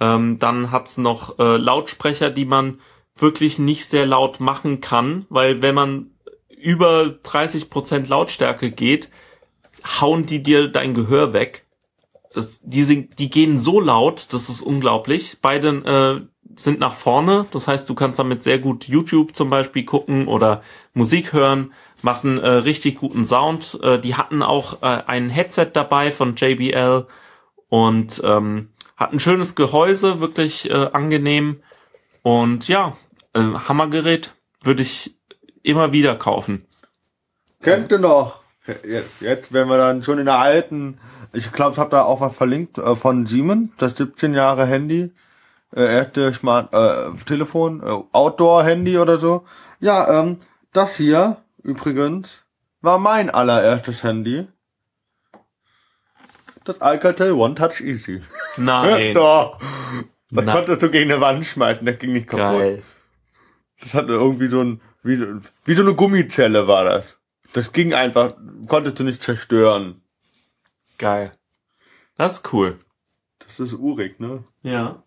[0.00, 2.80] Ähm, dann hat's noch äh, Lautsprecher, die man
[3.16, 6.10] wirklich nicht sehr laut machen kann, weil wenn man
[6.48, 9.10] über 30% Lautstärke geht,
[10.00, 11.66] hauen die dir dein Gehör weg.
[12.32, 15.38] Das, die, sind, die gehen so laut, das ist unglaublich.
[15.40, 16.26] Beide äh,
[16.56, 20.62] sind nach vorne, das heißt, du kannst damit sehr gut YouTube zum Beispiel gucken oder
[20.94, 23.78] Musik hören, machen äh, richtig guten Sound.
[23.82, 27.06] Äh, die hatten auch äh, ein Headset dabei von JBL
[27.68, 31.62] und ähm, hat ein schönes Gehäuse, wirklich äh, angenehm.
[32.22, 32.96] Und ja,
[33.34, 35.16] äh, Hammergerät würde ich
[35.62, 36.66] immer wieder kaufen.
[37.62, 38.40] Kennst du noch?
[39.20, 40.98] Jetzt, wenn wir dann schon in der alten,
[41.32, 45.12] ich glaube, ich habe da auch was verlinkt äh, von Siemens, das 17 Jahre Handy,
[45.74, 49.44] äh, erste Smart äh, Telefon, äh, Outdoor-Handy oder so.
[49.80, 50.38] Ja, ähm,
[50.72, 52.44] das hier übrigens
[52.80, 54.46] war mein allererstes Handy.
[56.64, 58.22] Das Alcatel One Touch Easy.
[58.56, 59.58] Nein, Doch.
[60.30, 62.58] Das Na- konntest du gegen eine Wand schmeißen, das ging nicht kaputt.
[62.58, 62.82] geil.
[63.80, 65.22] Das hatte irgendwie so ein, wie,
[65.66, 67.18] wie so eine Gummizelle war das.
[67.52, 68.34] Das ging einfach,
[68.66, 70.00] konntest du nicht zerstören.
[70.98, 71.32] Geil.
[72.16, 72.80] Das ist cool.
[73.40, 74.42] Das ist urig, ne?
[74.62, 75.02] Ja.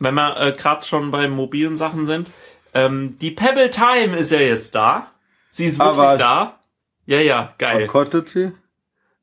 [0.00, 2.32] Wenn wir äh, gerade schon bei mobilen Sachen sind,
[2.74, 5.12] ähm, die Pebble Time ist ja jetzt da.
[5.50, 6.58] Sie ist wirklich Aber- da.
[7.06, 7.86] Ja, ja, geil.
[7.86, 8.52] kostet sie?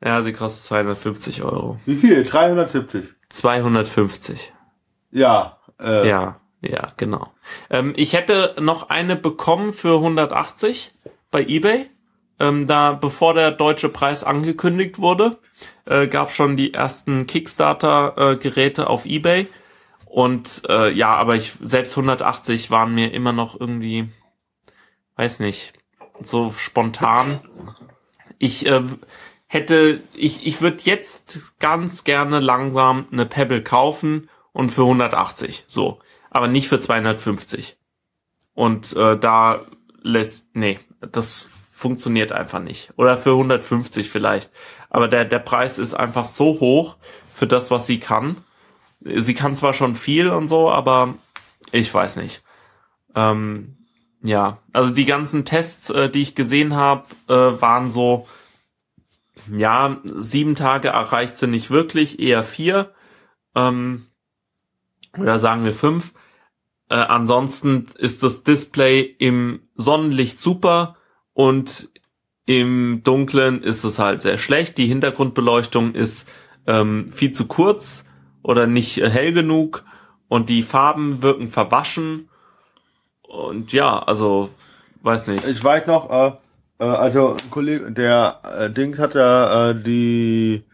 [0.03, 1.79] Ja, sie kostet 250 Euro.
[1.85, 2.23] Wie viel?
[2.23, 3.05] 370.
[3.29, 4.51] 250.
[5.11, 7.31] Ja, äh, Ja, ja, genau.
[7.69, 10.93] Ähm, ich hätte noch eine bekommen für 180
[11.29, 11.89] bei eBay.
[12.39, 15.37] Ähm, da, bevor der deutsche Preis angekündigt wurde,
[15.85, 19.47] äh, gab schon die ersten Kickstarter-Geräte auf eBay.
[20.05, 24.09] Und äh, ja, aber ich selbst 180 waren mir immer noch irgendwie,
[25.15, 25.73] weiß nicht,
[26.21, 27.39] so spontan.
[28.39, 28.81] Ich äh,
[29.51, 35.99] hätte, ich, ich würde jetzt ganz gerne langsam eine Pebble kaufen und für 180, so.
[36.29, 37.75] Aber nicht für 250.
[38.53, 39.65] Und äh, da
[40.01, 42.93] lässt, nee, das funktioniert einfach nicht.
[42.95, 44.51] Oder für 150 vielleicht.
[44.89, 46.95] Aber der, der Preis ist einfach so hoch
[47.33, 48.45] für das, was sie kann.
[49.01, 51.15] Sie kann zwar schon viel und so, aber
[51.73, 52.41] ich weiß nicht.
[53.15, 53.75] Ähm,
[54.23, 58.27] ja, also die ganzen Tests, äh, die ich gesehen habe, äh, waren so,
[59.55, 62.93] ja, sieben Tage erreicht sie nicht wirklich, eher vier.
[63.55, 64.07] Ähm,
[65.17, 66.13] oder sagen wir fünf.
[66.89, 70.95] Äh, ansonsten ist das Display im Sonnenlicht super
[71.33, 71.89] und
[72.45, 74.77] im Dunklen ist es halt sehr schlecht.
[74.77, 76.27] Die Hintergrundbeleuchtung ist
[76.67, 78.05] ähm, viel zu kurz
[78.43, 79.85] oder nicht äh, hell genug
[80.27, 82.29] und die Farben wirken verwaschen.
[83.21, 84.49] Und ja, also
[85.01, 85.45] weiß nicht.
[85.45, 86.33] ich weiß noch, äh,
[86.81, 90.65] äh, also ein Kollege, der äh, Dings hat ja äh, die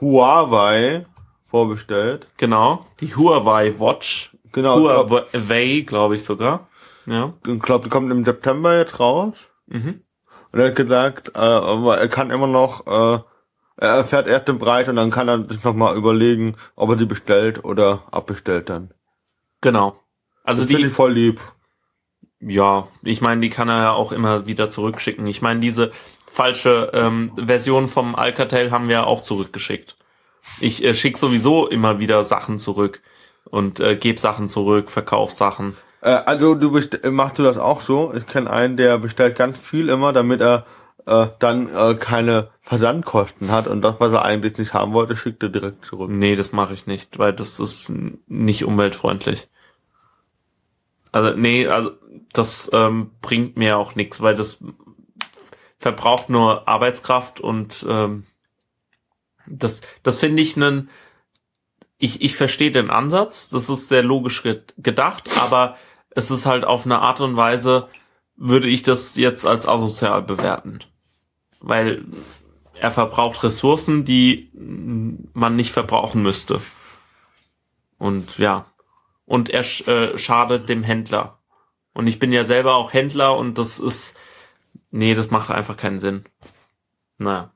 [0.00, 1.06] Huawei
[1.46, 2.28] vorbestellt.
[2.36, 2.86] Genau.
[3.00, 4.36] Die Huawei Watch.
[4.52, 6.68] Genau, Huawei, glaube ich sogar.
[7.06, 7.32] Ja.
[7.46, 9.34] Ich glaube, die kommt im September jetzt raus.
[9.66, 10.02] Mhm.
[10.52, 13.20] Und er hat gesagt, äh, er kann immer noch, äh,
[13.76, 17.06] er erfährt erst den Preis und dann kann er sich nochmal überlegen, ob er die
[17.06, 18.92] bestellt oder abbestellt dann.
[19.60, 20.00] Genau.
[20.44, 21.40] Also das finde die, ich voll lieb.
[22.40, 25.26] Ja, ich meine, die kann er ja auch immer wieder zurückschicken.
[25.26, 25.90] Ich meine, diese
[26.26, 29.96] falsche ähm, Version vom Alcatel haben wir ja auch zurückgeschickt.
[30.60, 33.02] Ich äh, schicke sowieso immer wieder Sachen zurück
[33.44, 35.76] und äh, gebe Sachen zurück, verkauf Sachen.
[36.00, 38.12] Äh, also du best machst du das auch so?
[38.14, 40.64] Ich kenne einen, der bestellt ganz viel immer, damit er
[41.06, 45.42] äh, dann äh, keine Versandkosten hat und das, was er eigentlich nicht haben wollte, schickt
[45.42, 46.10] er direkt zurück.
[46.10, 47.92] Nee, das mache ich nicht, weil das ist
[48.26, 49.48] nicht umweltfreundlich.
[51.12, 51.92] Also nee, also
[52.32, 54.62] das ähm, bringt mir auch nichts, weil das
[55.78, 58.26] verbraucht nur Arbeitskraft und ähm,
[59.46, 60.90] das, das finde ich einen,
[61.98, 64.42] ich, ich verstehe den Ansatz, das ist sehr logisch
[64.76, 65.76] gedacht, aber
[66.10, 67.88] es ist halt auf eine Art und Weise,
[68.36, 70.80] würde ich das jetzt als asozial bewerten.
[71.60, 72.04] Weil
[72.74, 76.60] er verbraucht Ressourcen, die man nicht verbrauchen müsste.
[77.98, 78.66] Und ja,
[79.28, 81.38] und er äh, schadet dem Händler.
[81.92, 84.16] Und ich bin ja selber auch Händler und das ist,
[84.90, 86.24] nee, das macht einfach keinen Sinn.
[87.18, 87.52] Naja.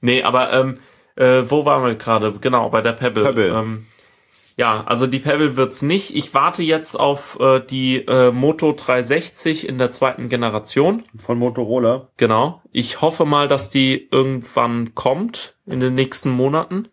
[0.00, 0.78] Nee, aber ähm,
[1.16, 2.32] äh, wo waren wir gerade?
[2.32, 3.24] Genau, bei der Pebble.
[3.24, 3.48] Pebble.
[3.48, 3.86] Ähm,
[4.56, 6.16] ja, also die Pebble wird's nicht.
[6.16, 11.04] Ich warte jetzt auf äh, die äh, Moto 360 in der zweiten Generation.
[11.18, 12.08] Von Motorola.
[12.16, 12.62] Genau.
[12.72, 16.88] Ich hoffe mal, dass die irgendwann kommt in den nächsten Monaten.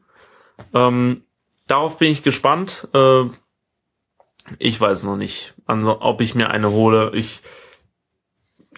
[0.74, 1.24] Ähm,
[1.68, 2.90] darauf bin ich gespannt.
[2.94, 3.26] Äh,
[4.60, 7.12] ich weiß noch nicht, also, ob ich mir eine hole.
[7.16, 7.42] Ich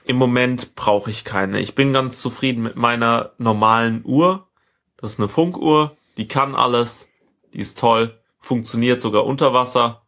[0.05, 1.59] im Moment brauche ich keine.
[1.59, 4.47] Ich bin ganz zufrieden mit meiner normalen Uhr.
[4.97, 7.09] Das ist eine Funkuhr, die kann alles,
[7.53, 10.03] die ist toll, funktioniert sogar unter Wasser,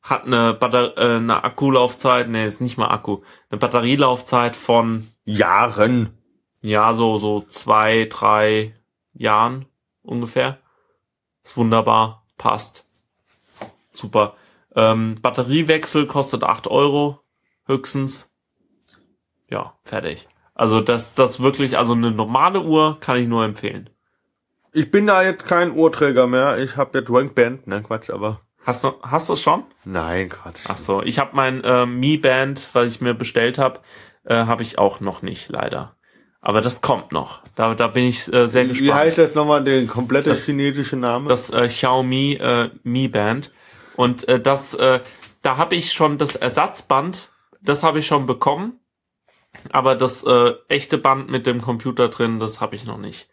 [0.00, 6.16] hat eine, Batter äh, eine Akkulaufzeit, nee, ist nicht mal Akku, eine Batterielaufzeit von Jahren.
[6.60, 8.74] Ja, so, so zwei, drei
[9.12, 9.66] Jahren
[10.02, 10.58] ungefähr.
[11.44, 12.84] Ist wunderbar, passt.
[13.92, 14.36] Super.
[14.74, 17.20] Ähm, Batteriewechsel kostet acht Euro
[17.66, 18.30] höchstens.
[19.48, 20.28] Ja, fertig.
[20.54, 23.90] Also das, das wirklich, also eine normale Uhr kann ich nur empfehlen.
[24.72, 26.58] Ich bin da jetzt kein Uhrträger mehr.
[26.58, 28.40] Ich habe jetzt Rank Band, ne Quatsch, aber.
[28.64, 29.64] Hast du hast du schon?
[29.84, 30.60] Nein, Quatsch.
[30.68, 33.80] Ach so, ich habe mein äh, Mi Band, weil ich mir bestellt habe,
[34.24, 35.96] äh, habe ich auch noch nicht leider.
[36.40, 37.42] Aber das kommt noch.
[37.54, 38.88] Da, da bin ich äh, sehr gespannt.
[38.88, 41.28] Wie heißt das nochmal, der komplette das, chinesische Name?
[41.28, 43.52] Das äh, Xiaomi äh, Mi Band.
[43.96, 45.00] Und äh, das, äh,
[45.42, 48.78] da habe ich schon das Ersatzband, das habe ich schon bekommen.
[49.70, 53.28] Aber das äh, echte Band mit dem Computer drin, das habe ich noch nicht.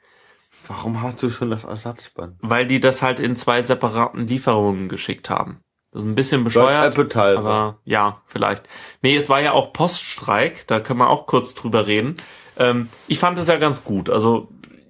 [0.68, 2.36] Warum hast du schon das Ersatzband?
[2.42, 5.64] Weil die das halt in zwei separaten Lieferungen geschickt haben.
[5.92, 6.98] Das ist ein bisschen bescheuert.
[6.98, 8.68] Apple aber ja, vielleicht.
[9.02, 12.16] Nee, es war ja auch Poststreik, da können wir auch kurz drüber reden.
[12.58, 14.10] Ähm, ich fand es ja ganz gut.
[14.10, 14.50] Also,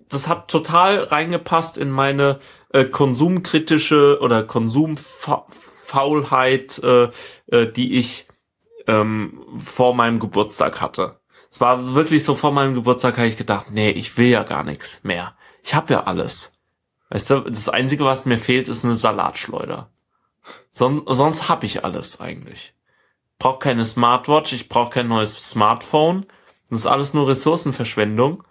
[0.09, 2.39] das hat total reingepasst in meine
[2.73, 7.09] äh, konsumkritische oder Konsumfaulheit, äh,
[7.47, 8.27] äh, die ich
[8.87, 11.19] ähm, vor meinem Geburtstag hatte.
[11.51, 14.63] Es war wirklich so vor meinem Geburtstag habe ich gedacht, nee, ich will ja gar
[14.63, 15.35] nichts mehr.
[15.63, 16.59] Ich habe ja alles.
[17.09, 19.91] Weißt du, das Einzige, was mir fehlt, ist eine Salatschleuder.
[20.71, 22.73] Son sonst habe ich alles eigentlich.
[23.39, 26.25] Brauche keine Smartwatch, ich brauche kein neues Smartphone.
[26.69, 28.43] Das ist alles nur Ressourcenverschwendung.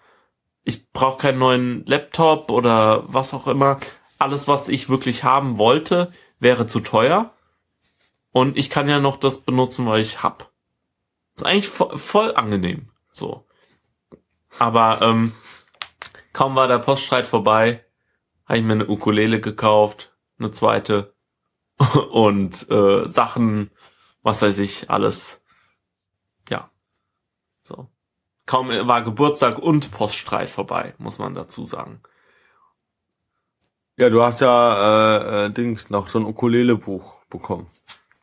[0.68, 3.80] Ich brauche keinen neuen Laptop oder was auch immer.
[4.18, 7.32] Alles, was ich wirklich haben wollte, wäre zu teuer.
[8.32, 10.52] Und ich kann ja noch das benutzen, was ich hab.
[11.36, 12.90] ist eigentlich voll, voll angenehm.
[13.12, 13.46] So.
[14.58, 15.32] Aber ähm,
[16.34, 17.82] kaum war der Poststreit vorbei,
[18.44, 21.14] habe ich mir eine Ukulele gekauft, eine zweite
[22.10, 23.70] und äh, Sachen,
[24.20, 25.42] was weiß ich, alles.
[26.50, 26.70] Ja.
[27.62, 27.88] So.
[28.49, 32.01] Kaum war Geburtstag und Poststreit vorbei, muss man dazu sagen.
[33.99, 37.66] Ja, du hast ja äh, äh, Dings noch so ein Ukulele-Buch bekommen.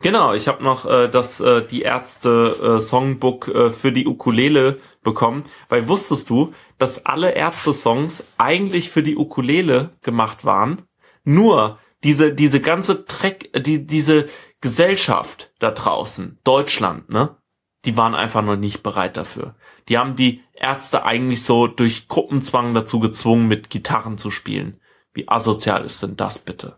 [0.02, 4.80] Genau, ich habe noch äh, das äh, die Ärzte äh, Songbook äh, für die Ukulele
[5.04, 10.88] bekommen, weil wusstest du, dass alle Ärzte Songs eigentlich für die Ukulele gemacht waren?
[11.24, 14.26] Nur diese diese ganze Dreck, die diese
[14.60, 17.38] Gesellschaft da draußen, Deutschland, ne?
[17.86, 19.54] Die waren einfach noch nicht bereit dafür.
[19.90, 24.80] Die haben die Ärzte eigentlich so durch Gruppenzwang dazu gezwungen, mit Gitarren zu spielen.
[25.14, 26.78] Wie asozial ist denn das bitte?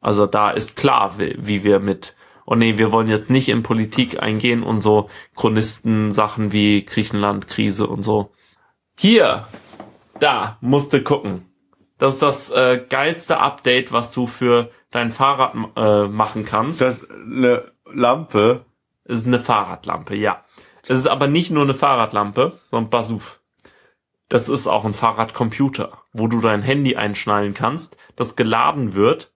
[0.00, 2.14] Also da ist klar, wie, wie wir mit,
[2.46, 8.02] oh nee, wir wollen jetzt nicht in Politik eingehen und so Chronisten-Sachen wie Griechenland-Krise und
[8.02, 8.30] so.
[8.98, 9.46] Hier,
[10.20, 11.46] da, musste gucken.
[11.98, 16.80] Das ist das äh, geilste Update, was du für dein Fahrrad äh, machen kannst.
[16.80, 18.64] Das ist eine Lampe.
[19.04, 20.44] Das ist eine Fahrradlampe, ja.
[20.88, 23.40] Es ist aber nicht nur eine Fahrradlampe, sondern Basuf.
[24.28, 29.32] Das ist auch ein Fahrradcomputer, wo du dein Handy einschnallen kannst, das geladen wird.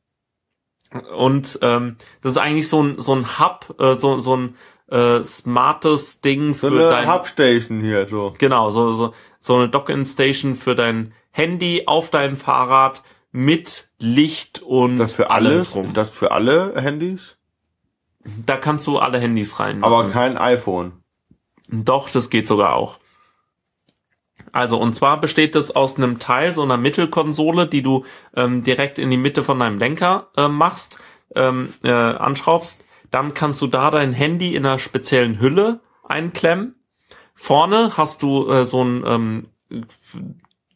[1.17, 4.57] Und ähm, das ist eigentlich so ein, so ein Hub, äh, so, so ein
[4.91, 8.35] äh, smartes Ding für so eine dein Hubstation hier so.
[8.39, 14.97] Genau, so so so eine Dock-in-Station für dein Handy auf deinem Fahrrad mit Licht und
[14.97, 15.65] das für alle.
[15.95, 17.37] Das für alle Handys?
[18.45, 19.85] Da kannst du alle Handys rein.
[19.85, 21.00] Aber kein iPhone.
[21.71, 22.99] Doch, das geht sogar auch.
[24.53, 28.05] Also, und zwar besteht es aus einem Teil, so einer Mittelkonsole, die du
[28.35, 30.99] ähm, direkt in die Mitte von deinem Lenker äh, machst,
[31.37, 32.85] ähm, äh, anschraubst.
[33.11, 36.75] Dann kannst du da dein Handy in einer speziellen Hülle einklemmen.
[37.35, 39.47] Vorne hast du äh, so ein ähm,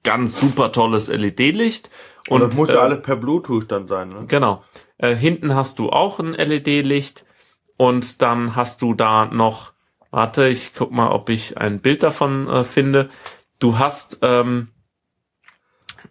[0.05, 1.91] ganz super tolles LED-Licht.
[2.29, 4.25] Und, und das muss ja äh, alles per Bluetooth dann sein, ne?
[4.29, 4.63] Genau.
[4.99, 7.25] Äh, hinten hast du auch ein LED-Licht
[7.77, 9.73] und dann hast du da noch,
[10.15, 13.11] warte, ich guck mal, ob ich ein Bild davon äh, finde.
[13.59, 14.69] Du hast, ähm,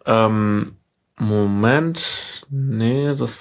[0.06, 0.76] ähm,
[1.18, 3.40] Moment, nee, das,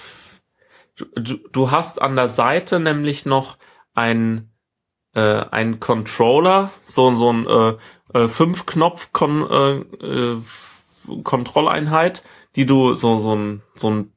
[0.94, 3.58] du, du hast an der Seite nämlich noch
[3.94, 4.52] ein,
[5.14, 7.74] äh, ein Controller, so, so ein äh,
[8.18, 10.42] äh, Fünf-Knopf-Kon äh, äh,
[11.24, 12.22] Kontrolleinheit,
[12.54, 14.12] die du so, so ein, so ein,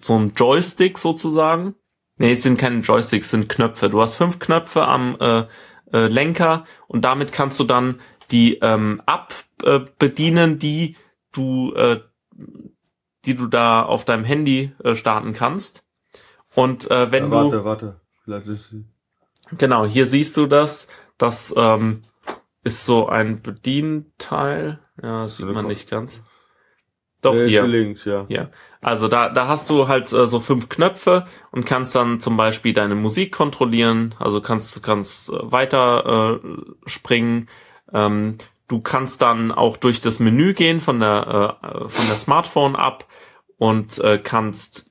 [0.00, 1.76] so ein Joystick sozusagen.
[2.18, 3.88] Nee, es sind keine Joysticks, es sind Knöpfe.
[3.88, 5.44] Du hast fünf Knöpfe am äh,
[5.92, 8.00] äh, Lenker und damit kannst du dann
[8.30, 10.96] die ähm, App äh, bedienen, die
[11.32, 12.00] du, äh,
[13.24, 15.84] die du da auf deinem Handy äh, starten kannst.
[16.54, 17.64] Und äh, wenn ja, warte, du.
[17.64, 18.84] Warte, warte.
[19.56, 20.88] Genau, hier siehst du das.
[21.16, 22.02] Das ähm,
[22.64, 24.80] ist so ein Bedienteil.
[25.02, 26.22] Ja, sieht man nicht ganz.
[27.22, 27.66] Doch, hier.
[27.66, 28.26] Links, ja.
[28.28, 28.50] Hier.
[28.80, 32.72] Also da, da hast du halt äh, so fünf Knöpfe und kannst dann zum Beispiel
[32.72, 34.14] deine Musik kontrollieren.
[34.18, 37.48] Also kannst, kannst äh, weiter äh, springen.
[37.92, 43.04] Ähm, du kannst dann auch durch das Menü gehen von der, äh, von der Smartphone-App
[43.56, 44.90] und äh, kannst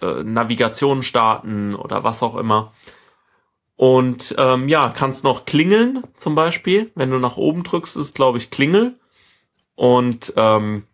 [0.00, 2.72] äh, Navigation starten oder was auch immer.
[3.76, 6.90] Und ähm, ja, kannst noch klingeln zum Beispiel.
[6.94, 8.98] Wenn du nach oben drückst, ist glaube ich Klingel.
[9.74, 10.84] Und ähm,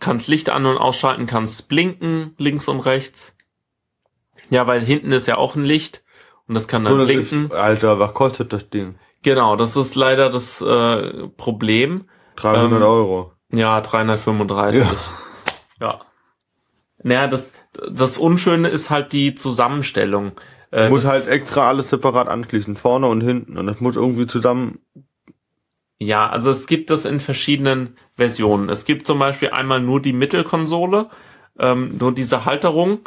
[0.00, 3.34] kannst Licht an- und ausschalten, kannst blinken links und rechts.
[4.50, 6.02] Ja, weil hinten ist ja auch ein Licht
[6.46, 7.46] und das kann dann das blinken.
[7.46, 8.96] Ist, Alter, was kostet das Ding?
[9.22, 12.08] Genau, das ist leider das äh, Problem.
[12.36, 13.32] 300 Ähm, Euro.
[13.52, 14.82] Ja, 335.
[14.82, 14.90] Ja.
[15.80, 16.00] Ja.
[17.04, 17.52] Naja, das,
[17.88, 20.32] das Unschöne ist halt die Zusammenstellung.
[20.72, 23.56] Äh, muss halt extra alles separat anschließen, vorne und hinten.
[23.56, 24.80] Und das muss irgendwie zusammen.
[25.98, 28.68] Ja, also es gibt das in verschiedenen Versionen.
[28.68, 31.08] Es gibt zum Beispiel einmal nur die Mittelkonsole,
[31.58, 33.00] ähm, nur diese Halterung.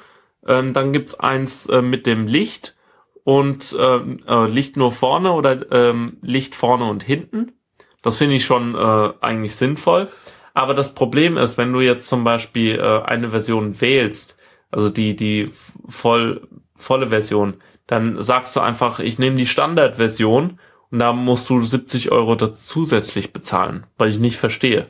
[0.46, 2.76] Ähm, dann gibt's eins äh, mit dem Licht
[3.24, 7.54] und ähm, äh, Licht nur vorne oder ähm, Licht vorne und hinten.
[8.02, 10.10] Das finde ich schon äh, eigentlich sinnvoll.
[10.54, 14.38] Aber das Problem ist, wenn du jetzt zum Beispiel äh, eine Version wählst,
[14.70, 15.52] also die, die
[15.88, 17.56] voll, volle Version,
[17.88, 20.60] dann sagst du einfach, ich nehme die Standardversion
[20.92, 24.88] und da musst du 70 Euro zusätzlich bezahlen, weil ich nicht verstehe.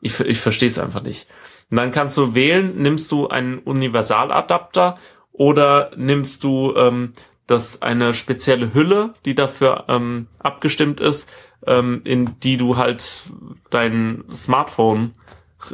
[0.00, 1.26] Ich, ich verstehe es einfach nicht.
[1.70, 4.98] Und dann kannst du wählen, nimmst du einen Universaladapter
[5.32, 7.12] oder nimmst du ähm,
[7.46, 11.28] das eine spezielle Hülle, die dafür ähm, abgestimmt ist,
[11.66, 13.22] ähm, in die du halt
[13.70, 15.12] dein Smartphone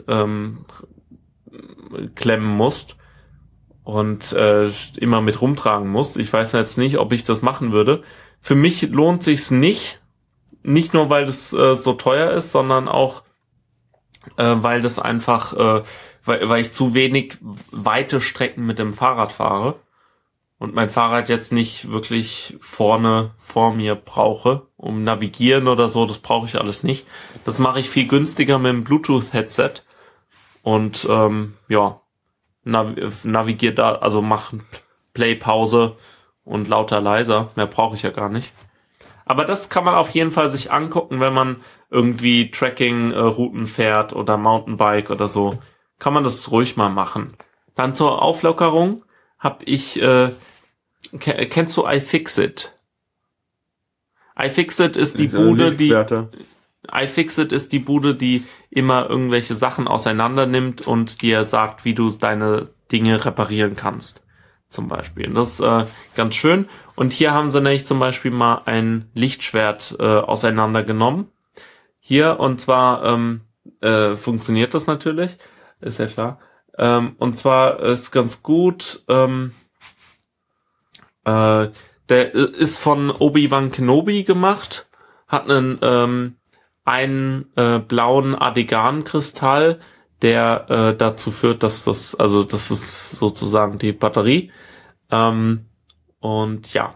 [0.08, 0.64] ähm,
[2.14, 2.96] klemmen musst
[3.84, 6.16] und äh, immer mit rumtragen musst.
[6.16, 8.02] Ich weiß jetzt nicht, ob ich das machen würde.
[8.40, 10.00] Für mich lohnt sich's nicht,
[10.62, 13.22] nicht nur weil es äh, so teuer ist, sondern auch
[14.36, 15.82] äh, weil das einfach, äh,
[16.24, 17.38] weil, weil ich zu wenig
[17.70, 19.76] weite Strecken mit dem Fahrrad fahre
[20.58, 26.18] und mein Fahrrad jetzt nicht wirklich vorne vor mir brauche, um navigieren oder so, das
[26.18, 27.06] brauche ich alles nicht.
[27.44, 29.82] Das mache ich viel günstiger mit dem Bluetooth-Headset
[30.62, 32.00] und ähm, ja,
[32.64, 34.52] nav navigiert da, also mach
[35.14, 35.96] Play-Pause
[36.50, 38.52] und lauter leiser, mehr brauche ich ja gar nicht.
[39.24, 41.56] Aber das kann man auf jeden Fall sich angucken, wenn man
[41.90, 45.58] irgendwie Tracking-Routen fährt oder Mountainbike oder so.
[45.98, 47.36] Kann man das ruhig mal machen.
[47.74, 49.04] Dann zur Auflockerung
[49.38, 50.30] habe ich äh,
[51.18, 52.76] Ke- Kennst du iFixit?
[54.36, 55.90] iFixit ist die Ist Bude, die
[56.92, 62.10] iFixit ist die Bude, die immer irgendwelche Sachen auseinander nimmt und dir sagt, wie du
[62.10, 64.24] deine Dinge reparieren kannst.
[64.70, 65.32] Zum Beispiel.
[65.34, 66.68] Das ist äh, ganz schön.
[66.94, 71.26] Und hier haben sie nämlich zum Beispiel mal ein Lichtschwert äh, auseinandergenommen.
[71.98, 73.42] Hier, und zwar ähm,
[73.80, 75.36] äh, funktioniert das natürlich,
[75.80, 76.38] ist ja klar.
[76.78, 79.52] Ähm, und zwar ist ganz gut, ähm,
[81.24, 81.68] äh,
[82.08, 84.88] der ist von Obi-Wan Kenobi gemacht,
[85.26, 86.36] hat einen, ähm,
[86.84, 89.80] einen äh, blauen Adegan-Kristall,
[90.22, 94.52] der äh, dazu führt, dass das, also das ist sozusagen die Batterie.
[95.10, 95.66] Ähm,
[96.20, 96.94] und ja,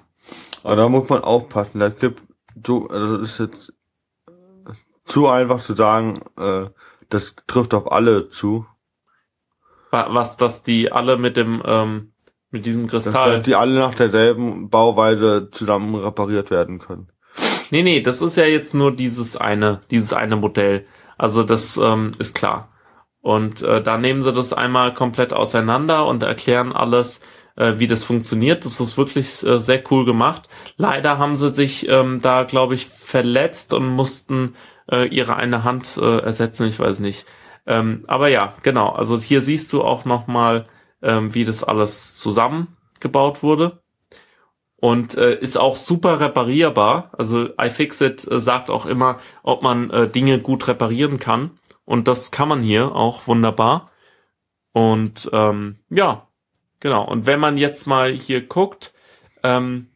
[0.62, 1.80] Aber da muss man aufpassen.
[1.80, 2.22] Das gibt
[2.66, 3.72] so, also das ist jetzt
[5.06, 6.66] zu einfach zu sagen, äh,
[7.10, 8.66] das trifft auf alle zu.
[9.90, 12.12] wa- was, dass die alle mit dem, ähm,
[12.50, 13.40] mit diesem Dass Kristall.
[13.42, 17.08] die alle nach derselben Bauweise zusammen repariert werden können.
[17.70, 20.86] Nee, nee, das ist ja jetzt nur dieses eine, dieses eine Modell.
[21.18, 22.68] Also das ähm, ist klar.
[23.24, 27.22] Und äh, da nehmen sie das einmal komplett auseinander und erklären alles,
[27.56, 28.66] äh, wie das funktioniert.
[28.66, 30.42] Das ist wirklich äh, sehr cool gemacht.
[30.76, 34.56] Leider haben sie sich ähm, da, glaube ich, verletzt und mussten
[34.92, 36.66] äh, ihre eine Hand äh, ersetzen.
[36.66, 37.24] Ich weiß nicht.
[37.66, 38.90] Ähm, aber ja, genau.
[38.90, 40.66] Also hier siehst du auch noch mal,
[41.00, 43.78] ähm, wie das alles zusammengebaut wurde
[44.76, 47.10] und äh, ist auch super reparierbar.
[47.16, 51.52] Also iFixit äh, sagt auch immer, ob man äh, Dinge gut reparieren kann.
[51.84, 53.90] Und das kann man hier auch wunderbar.
[54.72, 56.28] Und ähm, ja,
[56.80, 57.06] genau.
[57.06, 58.94] Und wenn man jetzt mal hier guckt,
[59.42, 59.88] ähm,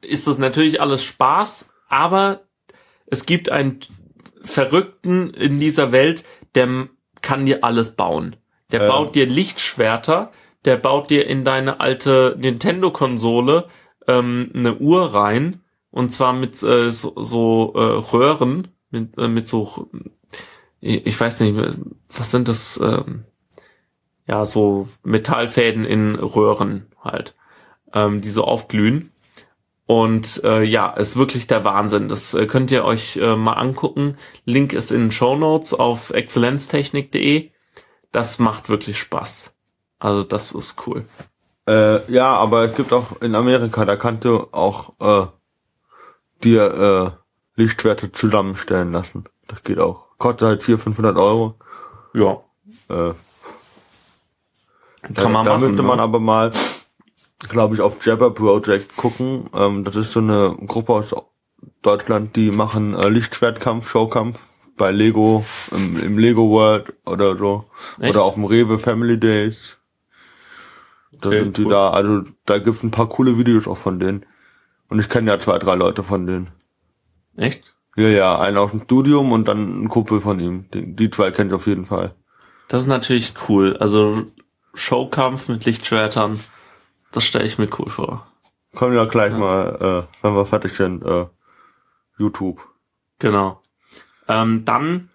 [0.00, 2.40] ist das natürlich alles Spaß, aber
[3.06, 3.80] es gibt einen
[4.42, 6.88] Verrückten in dieser Welt, der
[7.22, 8.36] kann dir alles bauen.
[8.70, 8.88] Der ähm.
[8.88, 10.32] baut dir Lichtschwerter,
[10.64, 13.68] der baut dir in deine alte Nintendo-Konsole
[14.06, 17.80] ähm, eine Uhr rein und zwar mit äh, so, so äh,
[18.12, 19.90] Röhren, mit, äh, mit so
[20.80, 21.76] ich weiß nicht,
[22.08, 23.24] was sind das, ähm,
[24.26, 27.34] ja, so Metallfäden in Röhren halt,
[27.92, 29.12] ähm, die so aufglühen.
[29.86, 32.08] Und äh, ja, ist wirklich der Wahnsinn.
[32.08, 34.18] Das äh, könnt ihr euch äh, mal angucken.
[34.44, 37.50] Link ist in Show Notes auf exzellenztechnik.de.
[38.12, 39.54] Das macht wirklich Spaß.
[39.98, 41.06] Also das ist cool.
[41.66, 45.26] Äh, ja, aber es gibt auch in Amerika, da kannst du auch äh,
[46.44, 47.16] dir
[47.56, 49.24] äh, Lichtwerte zusammenstellen lassen.
[49.46, 51.54] Das geht auch kostet halt 400, 500 Euro.
[52.14, 52.40] Ja.
[52.88, 53.14] Äh,
[55.02, 56.02] Kann da, man da machen, müsste man ne?
[56.02, 56.52] aber mal,
[57.48, 59.48] glaube ich, auf Jabber Project gucken.
[59.54, 61.14] Ähm, das ist so eine Gruppe aus
[61.82, 64.46] Deutschland, die machen äh, Lichtschwertkampf, Showkampf
[64.76, 67.64] bei Lego, im, im Lego World oder so.
[67.98, 68.10] Echt?
[68.10, 69.76] Oder auf dem Rewe Family Days.
[71.12, 71.70] Da okay, sind die cool.
[71.70, 74.24] da, also da gibt's ein paar coole Videos auch von denen.
[74.88, 76.50] Und ich kenne ja zwei, drei Leute von denen.
[77.36, 77.74] Echt?
[77.96, 80.66] Ja, ja, einer aus dem Studium und dann ein Kumpel von ihm.
[80.72, 82.14] Die, die zwei kennt ich auf jeden Fall.
[82.68, 83.76] Das ist natürlich cool.
[83.78, 84.24] Also
[84.74, 86.40] Showkampf mit Lichtschwertern,
[87.10, 88.26] das stelle ich mir cool vor.
[88.74, 89.38] Kommen wir gleich ja.
[89.38, 91.26] mal, äh, wenn wir fertig sind, äh,
[92.18, 92.60] YouTube.
[93.18, 93.62] Genau.
[94.28, 95.08] Ähm, dann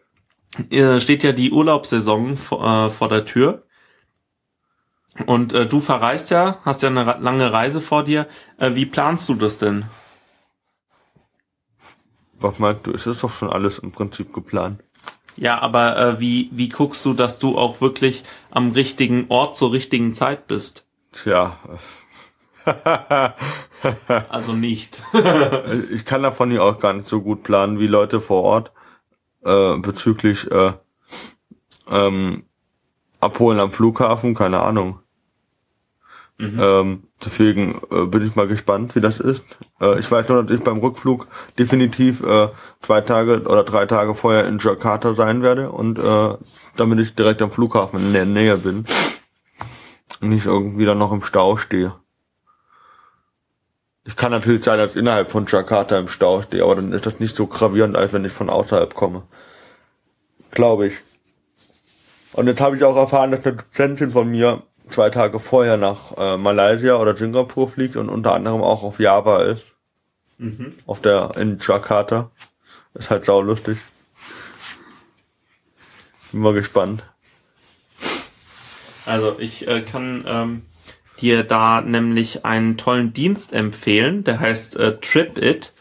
[0.70, 3.66] äh, steht ja die Urlaubssaison vor, äh, vor der Tür.
[5.28, 8.28] Und äh, du verreist ja, hast ja eine lange Reise vor dir.
[8.58, 9.86] Äh, wie planst du das denn?
[12.44, 12.92] Was meinst du?
[12.92, 14.84] Es ist doch schon alles im Prinzip geplant.
[15.36, 19.72] Ja, aber äh, wie, wie guckst du, dass du auch wirklich am richtigen Ort zur
[19.72, 20.86] richtigen Zeit bist?
[21.12, 21.58] Tja.
[24.30, 25.04] also nicht.
[25.92, 28.72] ich kann davon ja auch gar nicht so gut planen wie Leute vor Ort
[29.44, 30.74] äh, bezüglich äh,
[31.90, 32.46] ähm,
[33.20, 35.00] abholen am Flughafen, keine Ahnung.
[36.38, 36.60] Mhm.
[36.60, 39.44] Ähm, deswegen äh, bin ich mal gespannt, wie das ist.
[39.80, 41.28] Äh, ich weiß nur, dass ich beim Rückflug
[41.60, 42.50] definitiv äh,
[42.82, 46.36] zwei Tage oder drei Tage vorher in Jakarta sein werde und äh,
[46.76, 48.86] damit ich direkt am Flughafen in der Nähe bin
[50.24, 51.94] nicht irgendwie dann noch im Stau stehe.
[54.06, 57.20] Ich kann natürlich sein, dass innerhalb von Jakarta im Stau stehe, aber dann ist das
[57.20, 59.24] nicht so gravierend, als wenn ich von außerhalb komme.
[60.52, 60.96] Glaube ich.
[62.34, 64.64] Und jetzt habe ich auch erfahren, dass eine Dozentin von mir
[64.94, 69.44] zwei Tage vorher nach äh, Malaysia oder Singapur fliegt und unter anderem auch auf Java
[69.44, 69.64] ist.
[70.38, 70.74] Mhm.
[70.86, 72.30] Auf der, in Jakarta.
[72.94, 73.78] Ist halt sau lustig.
[76.32, 77.04] Bin mal gespannt.
[79.06, 80.62] Also ich äh, kann ähm,
[81.20, 85.74] dir da nämlich einen tollen Dienst empfehlen, der heißt äh, TripIt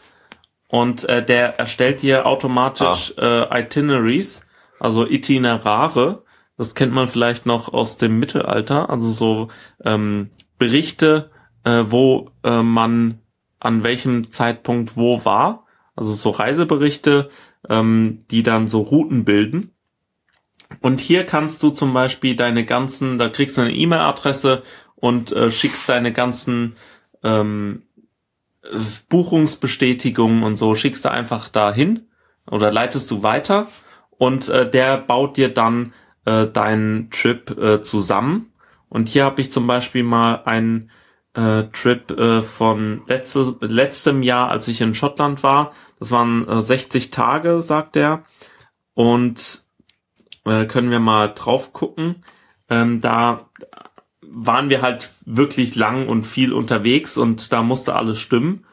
[0.67, 3.49] und äh, der erstellt dir automatisch ah.
[3.51, 4.47] äh, Itineraries,
[4.79, 6.23] also Itinerare
[6.57, 9.47] das kennt man vielleicht noch aus dem Mittelalter, also so
[9.83, 11.31] ähm, Berichte,
[11.63, 13.19] äh, wo äh, man
[13.59, 15.65] an welchem Zeitpunkt wo war.
[15.95, 17.29] Also so Reiseberichte,
[17.69, 19.71] ähm, die dann so Routen bilden.
[20.81, 24.63] Und hier kannst du zum Beispiel deine ganzen, da kriegst du eine E-Mail-Adresse
[24.95, 26.75] und äh, schickst deine ganzen
[27.23, 27.83] ähm,
[29.09, 32.07] Buchungsbestätigungen und so, schickst du einfach dahin
[32.49, 33.67] oder leitest du weiter
[34.17, 35.93] und äh, der baut dir dann
[36.25, 38.53] äh, deinen Trip äh, zusammen.
[38.89, 40.91] Und hier habe ich zum Beispiel mal einen
[41.33, 45.71] äh, Trip äh, von letzte, letztem Jahr, als ich in Schottland war.
[45.99, 48.23] Das waren äh, 60 Tage, sagt er.
[48.93, 49.63] Und
[50.45, 52.23] äh, können wir mal drauf gucken.
[52.69, 53.49] Ähm, da
[54.21, 58.65] waren wir halt wirklich lang und viel unterwegs und da musste alles stimmen.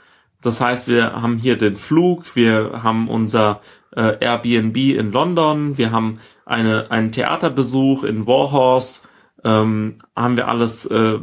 [0.43, 3.61] Das heißt, wir haben hier den Flug, wir haben unser
[3.95, 6.19] äh, Airbnb in London, wir haben
[6.51, 9.01] eine, einen Theaterbesuch in Warhorse,
[9.45, 11.19] ähm, haben wir alles äh,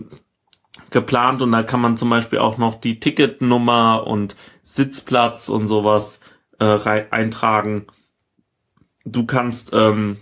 [0.90, 6.22] geplant und da kann man zum Beispiel auch noch die Ticketnummer und Sitzplatz und sowas
[6.60, 7.88] äh, eintragen.
[9.06, 10.18] Du kannst ähm,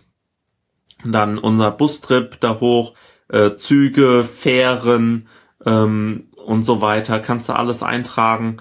[1.03, 2.93] dann unser Bustrip da hoch,
[3.29, 5.27] äh, Züge, Fähren
[5.65, 8.57] ähm, und so weiter, kannst du alles eintragen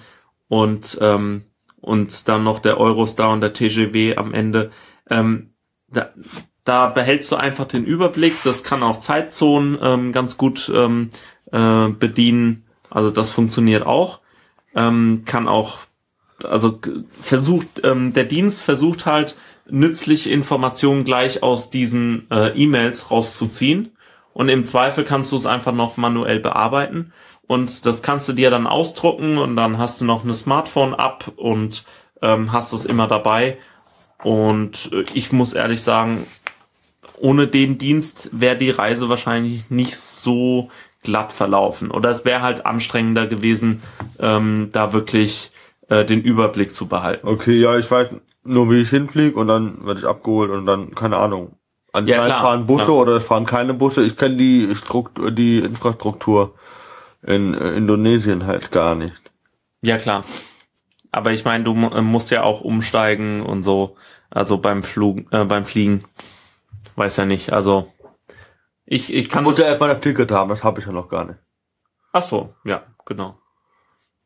[0.49, 1.45] und ähm,
[1.85, 4.71] und dann noch der Eurostar und der TGW am Ende.
[5.11, 5.54] Ähm,
[5.95, 6.11] da,
[6.65, 8.43] da behältst du einfach den Überblick.
[8.43, 11.11] Das kann auch Zeitzonen ähm, ganz gut ähm,
[11.53, 12.65] äh, bedienen.
[12.91, 14.21] Also das funktioniert auch.
[14.75, 15.81] Ähm, kann auch,
[16.43, 16.81] also
[17.21, 19.37] versucht, ähm, der Dienst versucht halt
[19.69, 23.93] nützliche Informationen gleich aus diesen äh, E-Mails rauszuziehen.
[24.33, 27.13] Und im Zweifel kannst du es einfach noch manuell bearbeiten.
[27.47, 31.85] Und das kannst du dir dann ausdrucken und dann hast du noch eine Smartphone-App und
[32.23, 33.59] ähm, hast es immer dabei.
[34.25, 36.27] Und äh, ich muss ehrlich sagen,
[37.21, 40.71] ohne den Dienst wäre die Reise wahrscheinlich nicht so
[41.05, 41.91] glatt verlaufen.
[41.91, 43.83] Oder es wäre halt anstrengender gewesen,
[44.19, 45.53] ähm, da wirklich
[45.89, 47.29] äh, den Überblick zu behalten.
[47.29, 48.09] Okay, ja, ich weiß
[48.45, 51.53] nur, wie ich hinfliege und dann werde ich abgeholt und dann, keine Ahnung.
[51.93, 52.43] Anscheinend Ja, klar.
[52.43, 52.91] fahren Busse Ja.
[52.91, 54.03] oder es fahren keine Busse.
[54.05, 56.55] Ich kenne die Struktur, die Infrastruktur
[57.25, 59.15] in äh, Indonesien halt gar nicht.
[59.83, 60.25] Ja, klar.
[61.13, 63.97] Aber ich meine, du mu- äh, musst ja auch umsteigen und so.
[64.35, 66.05] Also beim Flug, äh, beim Fliegen.
[66.97, 67.53] Weiß ja nicht.
[67.53, 67.93] Also
[68.85, 70.93] ich, ich Ich kann muss das, ja erstmal das Ticket haben, das habe ich ja
[70.93, 71.39] noch gar nicht.
[72.13, 73.39] Ach so, ja, genau.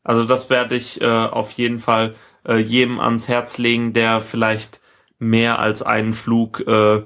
[0.03, 2.15] Also das werde ich äh, auf jeden Fall
[2.47, 4.81] äh, jedem ans Herz legen, der vielleicht
[5.19, 7.03] mehr als einen Flug äh,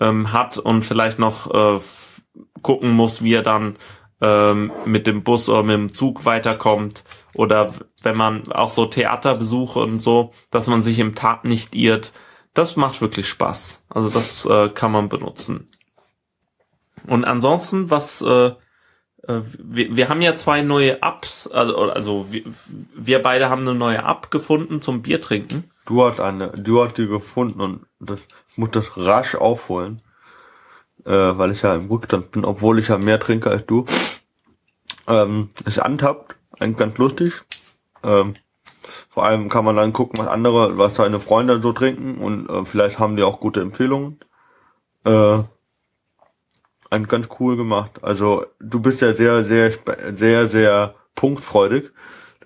[0.00, 1.80] ähm, hat und vielleicht noch äh,
[2.62, 3.76] gucken muss, wie er dann
[4.20, 7.04] ähm, mit dem Bus oder mit dem Zug weiterkommt.
[7.34, 7.72] Oder
[8.02, 12.12] wenn man auch so Theaterbesuche und so, dass man sich im Tag nicht irrt.
[12.54, 13.84] Das macht wirklich Spaß.
[13.88, 15.68] Also das äh, kann man benutzen.
[17.06, 18.52] Und ansonsten, was äh,
[19.26, 22.44] äh, wir, wir haben ja zwei neue Apps, also, also wir,
[22.94, 25.70] wir beide haben eine neue App gefunden zum Bier trinken.
[25.86, 28.20] Du hast eine, du hast die gefunden und das,
[28.56, 30.02] muss das rasch aufholen,
[31.04, 33.84] äh, weil ich ja im Rückstand bin, obwohl ich ja mehr trinke als du.
[35.06, 37.42] Ähm, ist antappt, eigentlich ganz lustig.
[38.02, 38.36] Ähm,
[39.08, 42.64] vor allem kann man dann gucken, was andere, was seine Freunde so trinken und äh,
[42.64, 44.20] vielleicht haben die auch gute Empfehlungen.
[45.04, 45.40] Äh,
[46.90, 48.02] ein ganz cool gemacht.
[48.02, 49.72] Also du bist ja sehr, sehr,
[50.16, 51.90] sehr, sehr punktfreudig.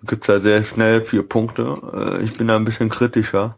[0.01, 2.19] Du gibst ja sehr schnell vier Punkte.
[2.21, 3.57] Äh, ich bin da ein bisschen kritischer.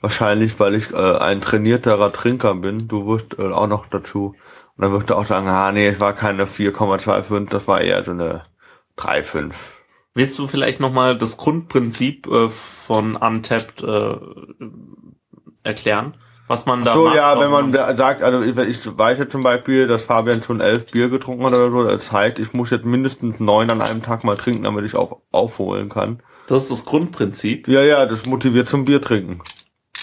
[0.00, 2.88] Wahrscheinlich, weil ich äh, ein trainierterer Trinker bin.
[2.88, 4.34] Du wirst äh, auch noch dazu.
[4.76, 8.02] Und dann wirst du auch sagen, ah nee, es war keine 4,25, das war eher
[8.04, 8.44] so eine
[8.96, 9.52] 3,5.
[10.18, 14.16] Willst du vielleicht nochmal das Grundprinzip äh, von Untapped äh,
[15.62, 16.16] erklären?
[16.48, 19.44] Was man da So, macht, ja, wenn man da sagt, also ich, weiß jetzt zum
[19.44, 22.84] Beispiel, dass Fabian schon elf Bier getrunken hat oder so, das heißt, ich muss jetzt
[22.84, 26.20] mindestens neun an einem Tag mal trinken, damit ich auch aufholen kann.
[26.48, 27.68] Das ist das Grundprinzip.
[27.68, 29.40] Ja, ja, das motiviert zum Bier trinken.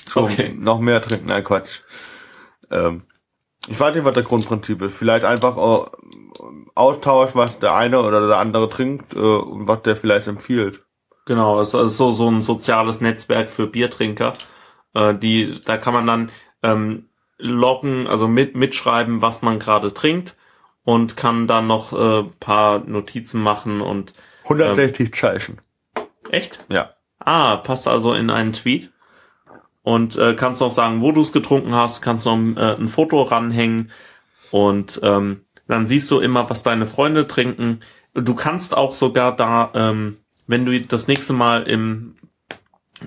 [0.06, 0.56] Zum Okay.
[0.58, 1.82] noch mehr trinken, nein, Quatsch.
[2.72, 3.02] Ähm,
[3.68, 4.96] ich weiß nicht, was das Grundprinzip ist.
[4.96, 5.86] Vielleicht einfach äh,
[6.76, 10.82] Austausch, was der eine oder der andere trinkt äh, und was der vielleicht empfiehlt.
[11.26, 14.34] Genau, es ist so, so ein soziales Netzwerk für Biertrinker.
[14.94, 20.38] Äh, die, da kann man dann ähm, loggen, also mit, mitschreiben, was man gerade trinkt
[20.84, 24.14] und kann dann noch äh, paar Notizen machen und
[24.44, 25.62] 160 Zeichen.
[26.30, 26.64] echt?
[26.70, 26.92] Ja.
[27.20, 28.92] Ah, passt also in einen Tweet.
[29.82, 33.22] Und äh, kannst noch sagen, wo du es getrunken hast, kannst noch äh, ein Foto
[33.22, 33.92] ranhängen
[34.52, 37.80] und ähm, dann siehst du immer, was deine Freunde trinken.
[38.14, 42.16] Du kannst auch sogar da, ähm, wenn du das nächste Mal im,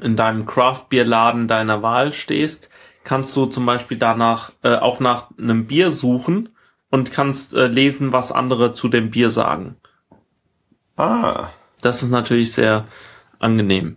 [0.02, 2.68] in deinem Craft-Bier-Laden deiner Wahl stehst,
[3.04, 6.50] kannst du zum Beispiel danach äh, auch nach einem Bier suchen
[6.90, 9.76] und kannst äh, lesen, was andere zu dem Bier sagen.
[10.96, 11.48] Ah.
[11.80, 12.86] Das ist natürlich sehr
[13.38, 13.96] angenehm.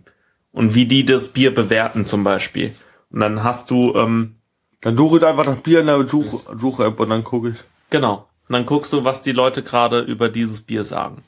[0.52, 2.74] Und wie die das Bier bewerten zum Beispiel.
[3.10, 4.36] Und dann hast du, ähm,
[4.80, 7.56] Dann suche ich einfach das Bier in der Such Suche-App und dann gucke ich.
[7.90, 11.22] genau, und dann guckst du, was die Leute gerade über dieses Bier sagen.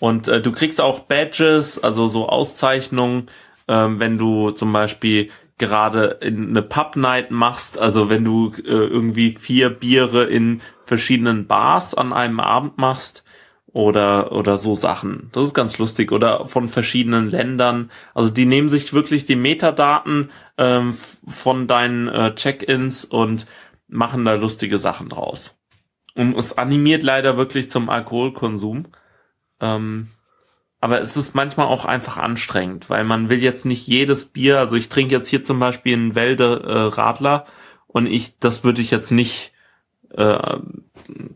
[0.00, 3.28] Und äh, du kriegst auch Badges, also so Auszeichnungen,
[3.68, 9.32] ähm, wenn du zum Beispiel gerade in eine Pub-Night machst, also wenn du äh, irgendwie
[9.34, 13.22] vier Biere in verschiedenen Bars an einem Abend machst
[13.72, 15.28] oder oder so Sachen.
[15.30, 17.92] Das ist ganz lustig oder von verschiedenen Ländern.
[18.12, 20.98] Also die nehmen sich wirklich die Metadaten ähm,
[21.28, 23.46] von deinen äh, Check-ins und
[23.86, 25.54] machen da lustige Sachen draus.
[26.20, 28.88] Und es animiert leider wirklich zum Alkoholkonsum.
[29.58, 30.08] Ähm,
[30.78, 34.76] aber es ist manchmal auch einfach anstrengend, weil man will jetzt nicht jedes Bier, also
[34.76, 37.46] ich trinke jetzt hier zum Beispiel einen Wälde äh, Radler
[37.86, 39.54] und ich, das würde ich jetzt nicht
[40.10, 40.58] äh,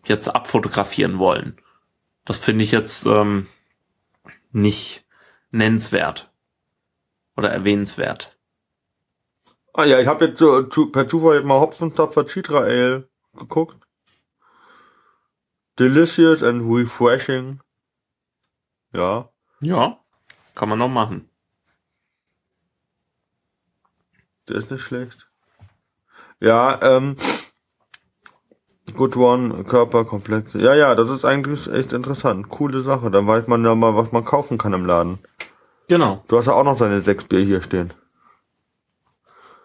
[0.04, 1.56] jetzt abfotografieren wollen.
[2.26, 3.46] Das finde ich jetzt ähm,
[4.52, 5.06] nicht
[5.50, 6.30] nennenswert
[7.38, 8.36] oder erwähnenswert.
[9.72, 13.83] Ah ja, ich habe jetzt so zu, per Zufall mal Hopfenstopfer Citra Ale geguckt.
[15.78, 17.60] Delicious and refreshing.
[18.92, 19.28] Ja.
[19.60, 19.98] Ja,
[20.54, 21.28] kann man noch machen.
[24.48, 25.28] Der ist nicht schlecht.
[26.38, 27.16] Ja, ähm,
[28.94, 30.60] Good One, Körperkomplexe.
[30.60, 32.50] Ja, ja, das ist eigentlich echt interessant.
[32.50, 33.10] Coole Sache.
[33.10, 35.18] Dann weiß man ja mal, was man kaufen kann im Laden.
[35.88, 36.22] Genau.
[36.28, 37.92] Du hast ja auch noch deine sechs Bier hier stehen.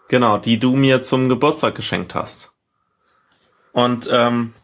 [0.08, 2.52] Genau, die du mir zum Geburtstag geschenkt hast.
[3.72, 4.54] Und ähm,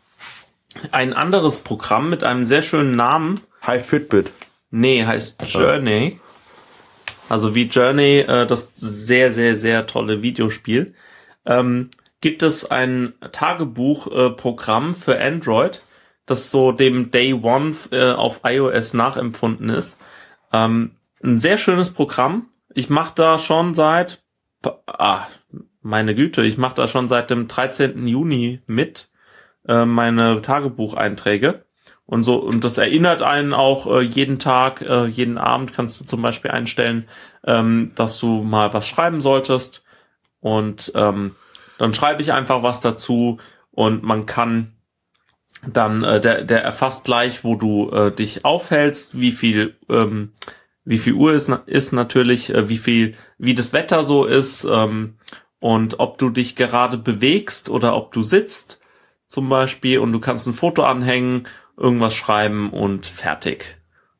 [0.92, 3.40] ein anderes Programm mit einem sehr schönen Namen.
[3.66, 4.32] Heißt Fitbit.
[4.70, 6.20] Nee, heißt Journey.
[7.28, 10.94] Also wie Journey, äh, das sehr, sehr, sehr tolle Videospiel.
[11.44, 15.82] Ähm, gibt es ein Tagebuchprogramm äh, für Android,
[16.24, 20.00] das so dem Day One äh, auf iOS nachempfunden ist.
[20.52, 22.48] Ähm, ein sehr schönes Programm.
[22.74, 24.22] Ich mache da schon seit,
[24.86, 25.26] ah,
[25.82, 28.06] meine Güte, ich mache da schon seit dem 13.
[28.06, 29.08] Juni mit
[29.68, 31.64] äh, meine Tagebucheinträge.
[32.06, 36.04] Und so, und das erinnert einen auch äh, jeden Tag, äh, jeden Abend kannst du
[36.04, 37.08] zum Beispiel einstellen,
[37.44, 39.82] ähm, dass du mal was schreiben solltest.
[40.40, 41.34] Und ähm,
[41.78, 43.38] dann schreibe ich einfach was dazu
[43.72, 44.72] und man kann
[45.66, 50.32] dann, äh, der, der erfasst gleich, wo du äh, dich aufhältst, wie viel, ähm,
[50.84, 55.18] wie viel Uhr ist, ist natürlich, äh, wie viel, wie das Wetter so ist ähm,
[55.58, 58.80] und ob du dich gerade bewegst oder ob du sitzt
[59.28, 61.46] zum Beispiel und du kannst ein Foto anhängen,
[61.76, 63.76] irgendwas schreiben und fertig.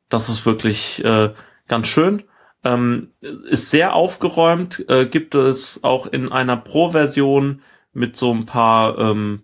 [0.09, 1.33] Das ist wirklich äh,
[1.67, 2.23] ganz schön.
[2.63, 7.61] Ähm, ist sehr aufgeräumt, äh, gibt es auch in einer Pro-Version
[7.93, 9.43] mit so ein paar ähm,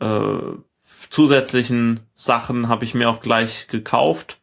[0.00, 0.38] äh,
[1.10, 4.40] zusätzlichen Sachen habe ich mir auch gleich gekauft,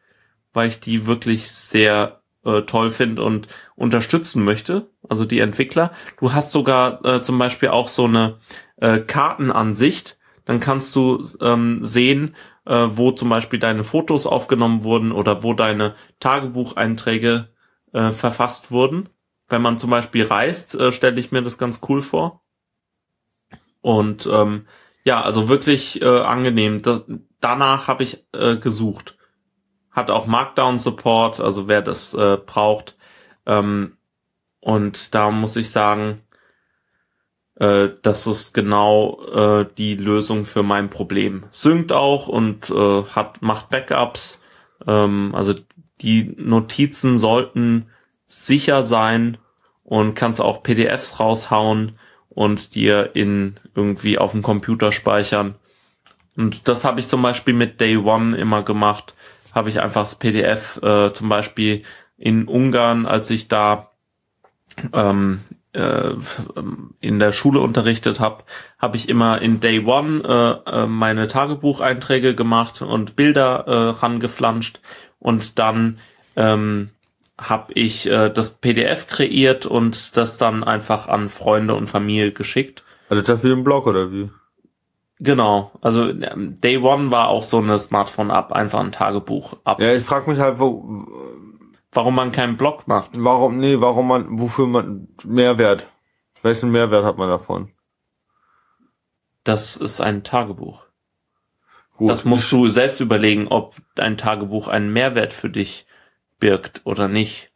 [0.52, 5.92] weil ich die wirklich sehr äh, toll finde und unterstützen möchte, also die Entwickler.
[6.18, 8.38] Du hast sogar äh, zum Beispiel auch so eine
[8.76, 10.15] äh, Kartenansicht,
[10.46, 12.34] dann kannst du ähm, sehen,
[12.64, 17.48] äh, wo zum Beispiel deine Fotos aufgenommen wurden oder wo deine Tagebucheinträge
[17.92, 19.10] äh, verfasst wurden.
[19.48, 22.42] Wenn man zum Beispiel reist, äh, stelle ich mir das ganz cool vor.
[23.80, 24.66] Und ähm,
[25.04, 26.80] ja, also wirklich äh, angenehm.
[26.82, 27.02] Das,
[27.40, 29.16] danach habe ich äh, gesucht.
[29.90, 32.96] Hat auch Markdown-Support, also wer das äh, braucht.
[33.46, 33.96] Ähm,
[34.60, 36.22] und da muss ich sagen,
[37.56, 41.44] äh, das ist genau äh, die Lösung für mein Problem.
[41.50, 44.40] Synkt auch und äh, hat macht Backups.
[44.86, 45.54] Ähm, also
[46.00, 47.86] die Notizen sollten
[48.26, 49.38] sicher sein
[49.84, 51.98] und kannst auch PDFs raushauen
[52.28, 55.54] und dir in irgendwie auf dem Computer speichern.
[56.36, 59.14] Und das habe ich zum Beispiel mit Day One immer gemacht.
[59.52, 61.82] Habe ich einfach das PDF äh, zum Beispiel
[62.18, 63.90] in Ungarn, als ich da
[64.92, 65.40] ähm,
[65.76, 66.14] äh,
[67.00, 68.44] in der Schule unterrichtet habe,
[68.78, 74.80] habe ich immer in Day One äh, äh, meine Tagebucheinträge gemacht und Bilder äh, rangeflanscht
[75.18, 75.98] und dann
[76.36, 76.90] ähm,
[77.38, 82.82] habe ich äh, das PDF kreiert und das dann einfach an Freunde und Familie geschickt.
[83.08, 84.30] Also das für den Blog oder wie?
[85.18, 89.80] Genau, also ähm, Day One war auch so eine Smartphone-App, einfach ein Tagebuch-App.
[89.80, 91.06] Ja, ich frage mich halt, wo,
[91.92, 93.10] warum man keinen Blog macht.
[93.12, 95.88] Warum, nee, warum man, wofür man, Mehrwert.
[96.42, 97.72] Welchen Mehrwert hat man davon?
[99.44, 100.86] Das ist ein Tagebuch.
[101.96, 105.86] Gut, das musst du selbst überlegen, ob dein Tagebuch einen Mehrwert für dich
[106.38, 107.50] birgt oder nicht.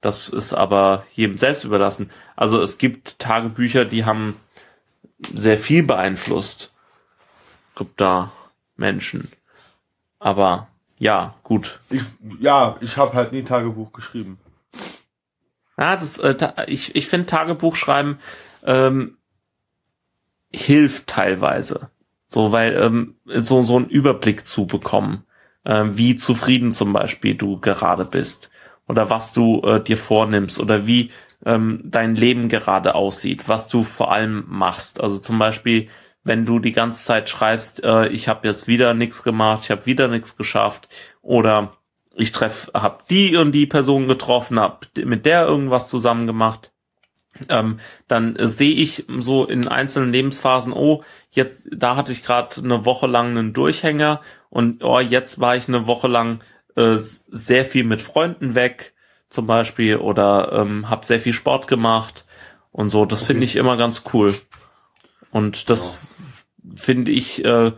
[0.00, 2.10] Das ist aber jedem selbst überlassen.
[2.36, 4.36] Also es gibt Tagebücher, die haben
[5.18, 6.72] sehr viel beeinflusst.
[7.74, 8.30] Gibt da
[8.76, 9.32] Menschen.
[10.18, 10.68] Aber
[10.98, 11.80] ja, gut.
[11.90, 12.02] Ich,
[12.40, 14.38] ja, ich habe halt nie Tagebuch geschrieben.
[15.78, 16.34] Ja, das, äh,
[16.66, 18.18] ich, ich finde Tagebuchschreiben
[18.64, 19.18] ähm,
[20.52, 21.90] hilft teilweise.
[22.28, 25.24] So, weil ähm, so, so einen Überblick zu bekommen,
[25.64, 28.50] äh, wie zufrieden zum Beispiel du gerade bist
[28.88, 31.10] oder was du äh, dir vornimmst oder wie
[31.44, 35.00] ähm, dein Leben gerade aussieht, was du vor allem machst.
[35.00, 35.88] Also zum Beispiel,
[36.26, 39.86] wenn du die ganze Zeit schreibst, äh, ich habe jetzt wieder nichts gemacht, ich habe
[39.86, 40.88] wieder nichts geschafft
[41.22, 41.76] oder
[42.14, 46.72] ich treff, habe die und die Person getroffen, habe mit der irgendwas zusammen gemacht
[47.48, 52.60] ähm, dann äh, sehe ich so in einzelnen Lebensphasen, oh, jetzt, da hatte ich gerade
[52.62, 54.20] eine Woche lang einen Durchhänger
[54.50, 56.40] und oh, jetzt war ich eine Woche lang
[56.76, 58.94] äh, sehr viel mit Freunden weg,
[59.28, 62.24] zum Beispiel, oder ähm, habe sehr viel Sport gemacht
[62.72, 63.04] und so.
[63.04, 63.32] Das okay.
[63.32, 64.34] finde ich immer ganz cool.
[65.30, 66.15] Und das ja.
[66.74, 67.72] Finde ich, äh,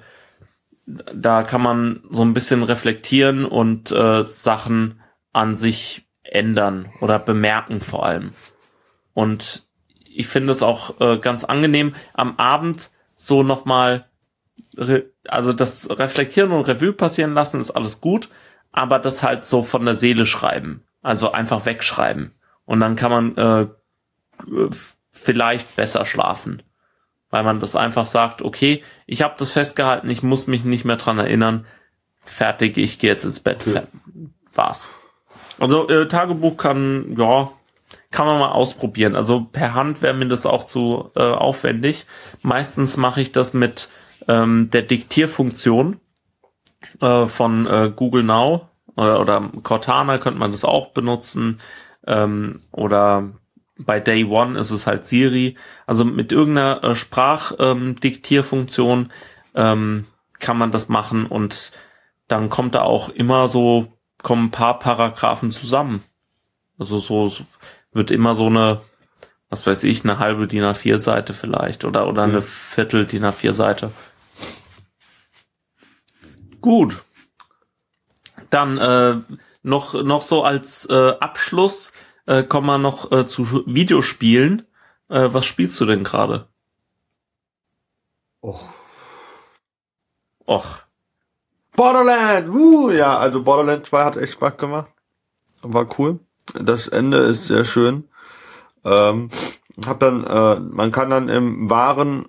[0.86, 5.00] da kann man so ein bisschen reflektieren und äh, Sachen
[5.32, 8.32] an sich ändern oder bemerken vor allem.
[9.12, 9.66] Und
[10.04, 14.06] ich finde es auch äh, ganz angenehm, am Abend so nochmal,
[15.26, 18.28] also das Reflektieren und Revue passieren lassen ist alles gut,
[18.72, 20.84] aber das halt so von der Seele schreiben.
[21.02, 22.34] Also einfach wegschreiben.
[22.64, 24.70] Und dann kann man äh,
[25.10, 26.62] vielleicht besser schlafen.
[27.30, 30.96] Weil man das einfach sagt, okay, ich habe das festgehalten, ich muss mich nicht mehr
[30.96, 31.66] dran erinnern.
[32.24, 33.66] Fertig, ich gehe jetzt ins Bett.
[33.66, 33.82] Okay.
[34.54, 34.90] War's.
[35.58, 37.50] Also äh, Tagebuch kann, ja,
[38.10, 39.14] kann man mal ausprobieren.
[39.16, 42.06] Also per Hand wäre mir das auch zu äh, aufwendig.
[42.42, 43.88] Meistens mache ich das mit
[44.28, 46.00] ähm, der Diktierfunktion
[47.00, 51.60] äh, von äh, Google Now oder, oder Cortana könnte man das auch benutzen.
[52.06, 53.30] Ähm, oder
[53.78, 55.56] bei Day One ist es halt Siri.
[55.86, 59.10] Also mit irgendeiner äh, Sprachdiktierfunktion
[59.54, 60.06] ähm,
[60.40, 61.72] kann man das machen und
[62.26, 66.02] dann kommt da auch immer so, kommen ein paar Paragraphen zusammen.
[66.78, 67.44] Also so, so
[67.92, 68.82] wird immer so eine,
[69.48, 72.42] was weiß ich, eine halbe DIN A4 Seite vielleicht oder, oder eine.
[72.42, 73.90] Viertel DIN A4 Seite.
[76.60, 77.02] Gut.
[78.50, 79.16] Dann äh,
[79.62, 81.92] noch, noch so als äh, Abschluss
[82.28, 84.66] äh, kommen wir noch äh, zu Videospielen.
[85.08, 86.46] Äh, was spielst du denn gerade?
[88.42, 88.62] Och.
[90.46, 90.82] Och.
[91.74, 92.48] Borderland!
[92.50, 94.92] Uh, ja, also Borderland 2 hat echt Spaß gemacht.
[95.62, 96.18] War cool.
[96.54, 98.04] Das Ende ist sehr schön.
[98.84, 99.30] Ähm,
[99.86, 102.26] hab dann, äh, man kann dann im wahren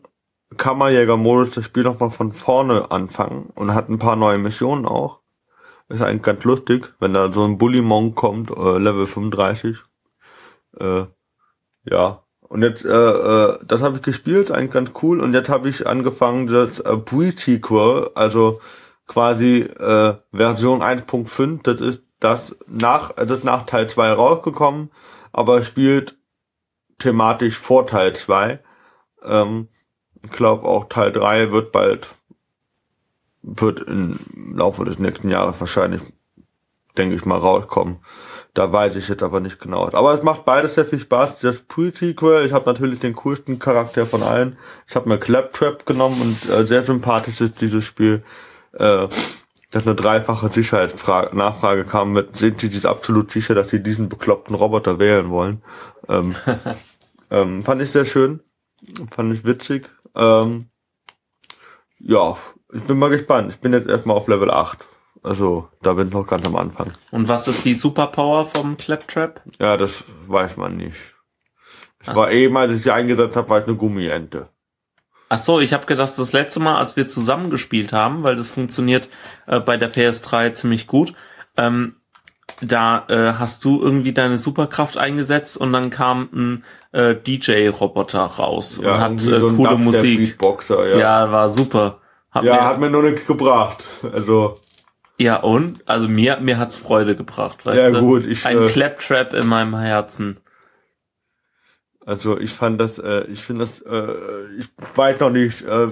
[0.56, 5.20] Kammerjäger-Modus das Spiel nochmal von vorne anfangen und hat ein paar neue Missionen auch.
[5.89, 9.89] Ist eigentlich ganz lustig, wenn da so ein Bully-Monk kommt, äh, Level 35.
[10.80, 11.05] Äh,
[11.86, 12.23] ja.
[12.41, 15.21] Und jetzt, äh, äh, das habe ich gespielt, eigentlich ganz cool.
[15.21, 18.59] Und jetzt habe ich angefangen, das äh, Pre-Sequel, also
[19.07, 24.91] quasi äh, Version 1.5, das ist das nach, das ist nach Teil 2 rausgekommen,
[25.32, 26.17] aber spielt
[26.97, 28.59] thematisch vor Teil 2.
[29.23, 29.69] Ähm,
[30.23, 32.07] ich glaube auch Teil 3 wird bald,
[33.41, 34.19] wird im
[34.55, 36.01] Laufe des nächsten Jahres wahrscheinlich,
[36.97, 37.99] denke ich mal, rauskommen.
[38.54, 39.89] Da weiß ich jetzt aber nicht genau.
[39.91, 41.39] Aber es macht beides sehr viel Spaß.
[41.41, 44.58] Das Pre-Sequel, ich habe natürlich den coolsten Charakter von allen.
[44.88, 48.24] Ich habe mir Claptrap genommen und äh, sehr sympathisch ist dieses Spiel.
[48.74, 49.08] Äh,
[49.72, 54.10] dass eine dreifache Sicherheitsfrage, Nachfrage kam mit, sind Sie sich absolut sicher, dass Sie diesen
[54.10, 55.62] bekloppten Roboter wählen wollen?
[56.08, 56.36] Ähm,
[57.30, 58.41] ähm, fand ich sehr schön.
[59.12, 59.89] Fand ich witzig.
[60.16, 60.70] Ähm,
[62.00, 62.36] ja,
[62.74, 63.52] ich bin mal gespannt.
[63.52, 64.80] Ich bin jetzt erstmal auf Level 8.
[65.22, 66.91] Also, da bin ich noch ganz am Anfang.
[67.11, 69.41] Und was ist die Superpower vom Claptrap?
[69.59, 71.15] Ja, das weiß man nicht.
[71.99, 72.15] Es ah.
[72.15, 74.49] war eben, als ich sie eingesetzt habe, war ich eine Gummiente.
[75.28, 78.47] Ach so, ich habe gedacht, das letzte Mal, als wir zusammen gespielt haben, weil das
[78.47, 79.09] funktioniert
[79.45, 81.13] äh, bei der PS3 ziemlich gut,
[81.55, 81.95] ähm,
[82.61, 88.80] da äh, hast du irgendwie deine Superkraft eingesetzt und dann kam ein äh, DJ-Roboter raus
[88.82, 90.38] ja, und hat äh, so coole Musik.
[90.70, 90.97] Ja.
[90.97, 91.99] ja, war super.
[92.32, 93.86] Hat ja, mir, hat mir nur nichts gebracht.
[94.01, 94.59] Also
[95.20, 95.88] ja, und?
[95.88, 97.99] Also mir, mir hat's Freude gebracht, weißt ja, du?
[97.99, 100.39] gut, ich, Ein äh, Claptrap in meinem Herzen.
[102.05, 105.88] Also ich fand das, äh, ich finde das, äh, ich weiß noch nicht, äh,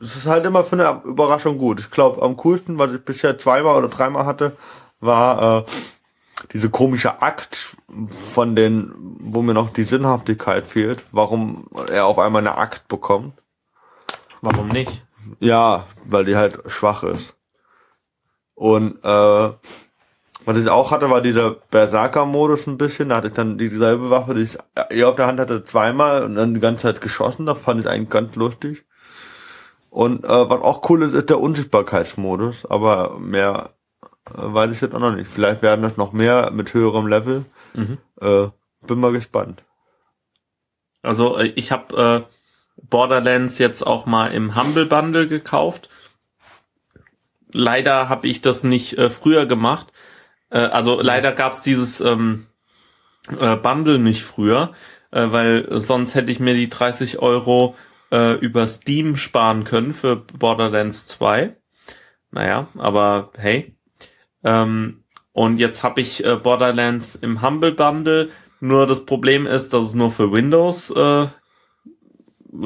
[0.00, 1.80] es ist halt immer für eine Überraschung gut.
[1.80, 4.52] Ich glaube, am coolsten, was ich bisher zweimal oder dreimal hatte,
[5.00, 5.64] war äh,
[6.52, 7.74] diese komische Akt
[8.32, 13.34] von den, wo mir noch die Sinnhaftigkeit fehlt, warum er auf einmal eine Akt bekommt.
[14.42, 15.04] Warum nicht?
[15.38, 17.34] Ja, weil die halt schwach ist.
[18.60, 19.50] Und äh,
[20.44, 23.08] was ich auch hatte, war dieser Berserker-Modus ein bisschen.
[23.08, 24.58] Da hatte ich dann dieselbe Waffe, die ich
[24.90, 27.46] eh auf der Hand hatte, zweimal und dann die ganze Zeit geschossen.
[27.46, 28.84] Das fand ich eigentlich ganz lustig.
[29.88, 32.66] Und äh, was auch cool ist, ist der Unsichtbarkeitsmodus.
[32.66, 33.70] Aber mehr
[34.28, 35.30] äh, weiß ich jetzt auch noch nicht.
[35.30, 37.46] Vielleicht werden das noch mehr mit höherem Level.
[37.72, 37.96] Mhm.
[38.20, 38.48] Äh,
[38.86, 39.64] bin mal gespannt.
[41.00, 45.88] Also äh, ich habe äh, Borderlands jetzt auch mal im Humble Bundle gekauft
[47.52, 49.92] leider habe ich das nicht äh, früher gemacht.
[50.50, 52.46] Äh, also leider gab's dieses ähm,
[53.38, 54.72] äh, Bundle nicht früher,
[55.10, 57.76] äh, weil sonst hätte ich mir die 30 Euro
[58.10, 61.56] äh, über Steam sparen können für Borderlands 2.
[62.30, 63.76] Naja, aber hey.
[64.44, 68.30] Ähm, und jetzt habe ich äh, Borderlands im Humble Bundle.
[68.60, 71.26] Nur das Problem ist, dass es nur für Windows äh,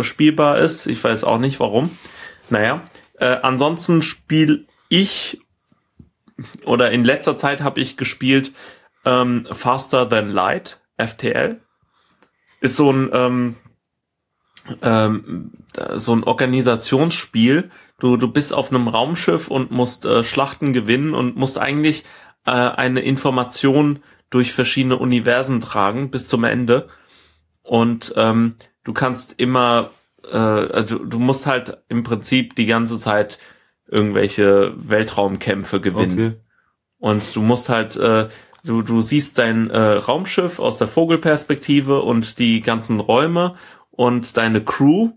[0.00, 0.86] spielbar ist.
[0.86, 1.96] Ich weiß auch nicht warum.
[2.50, 5.40] Naja, äh, ansonsten spiel ich
[6.64, 8.52] oder in letzter Zeit habe ich gespielt
[9.04, 11.60] ähm, Faster Than Light, FTL.
[12.60, 13.56] Ist so ein ähm,
[14.82, 15.52] ähm,
[15.96, 17.70] so ein Organisationsspiel.
[17.98, 22.04] Du, du bist auf einem Raumschiff und musst äh, Schlachten gewinnen und musst eigentlich
[22.46, 26.88] äh, eine Information durch verschiedene Universen tragen bis zum Ende.
[27.62, 29.90] Und ähm, du kannst immer,
[30.30, 33.38] äh, also du musst halt im Prinzip die ganze Zeit
[33.88, 36.12] irgendwelche Weltraumkämpfe gewinnen.
[36.12, 36.40] Okay.
[36.98, 38.28] Und du musst halt, äh,
[38.64, 43.56] du, du siehst dein äh, Raumschiff aus der Vogelperspektive und die ganzen Räume
[43.90, 45.10] und deine Crew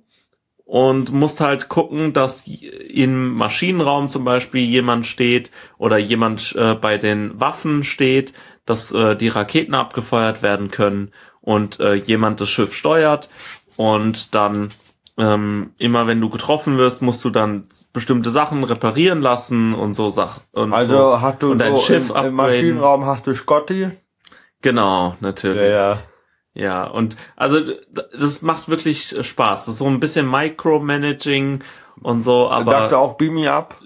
[0.67, 6.97] und musst halt gucken, dass im Maschinenraum zum Beispiel jemand steht oder jemand äh, bei
[6.97, 8.33] den Waffen steht,
[8.65, 13.29] dass äh, die Raketen abgefeuert werden können und äh, jemand das Schiff steuert
[13.77, 14.69] und dann
[15.17, 20.11] ähm, immer wenn du getroffen wirst, musst du dann bestimmte Sachen reparieren lassen und so
[20.11, 20.43] Sachen.
[20.51, 21.21] Und Also so.
[21.21, 22.33] hast du und dein so Schiff im, im.
[22.35, 23.89] Maschinenraum hast du Scotty.
[24.61, 25.61] Genau, natürlich.
[25.61, 25.97] Ja, ja.
[26.53, 27.59] Ja, und also
[28.17, 29.65] das macht wirklich Spaß.
[29.65, 31.59] Das ist so ein bisschen Micromanaging
[32.01, 33.79] und so, Aber dachte auch Beam Me Up.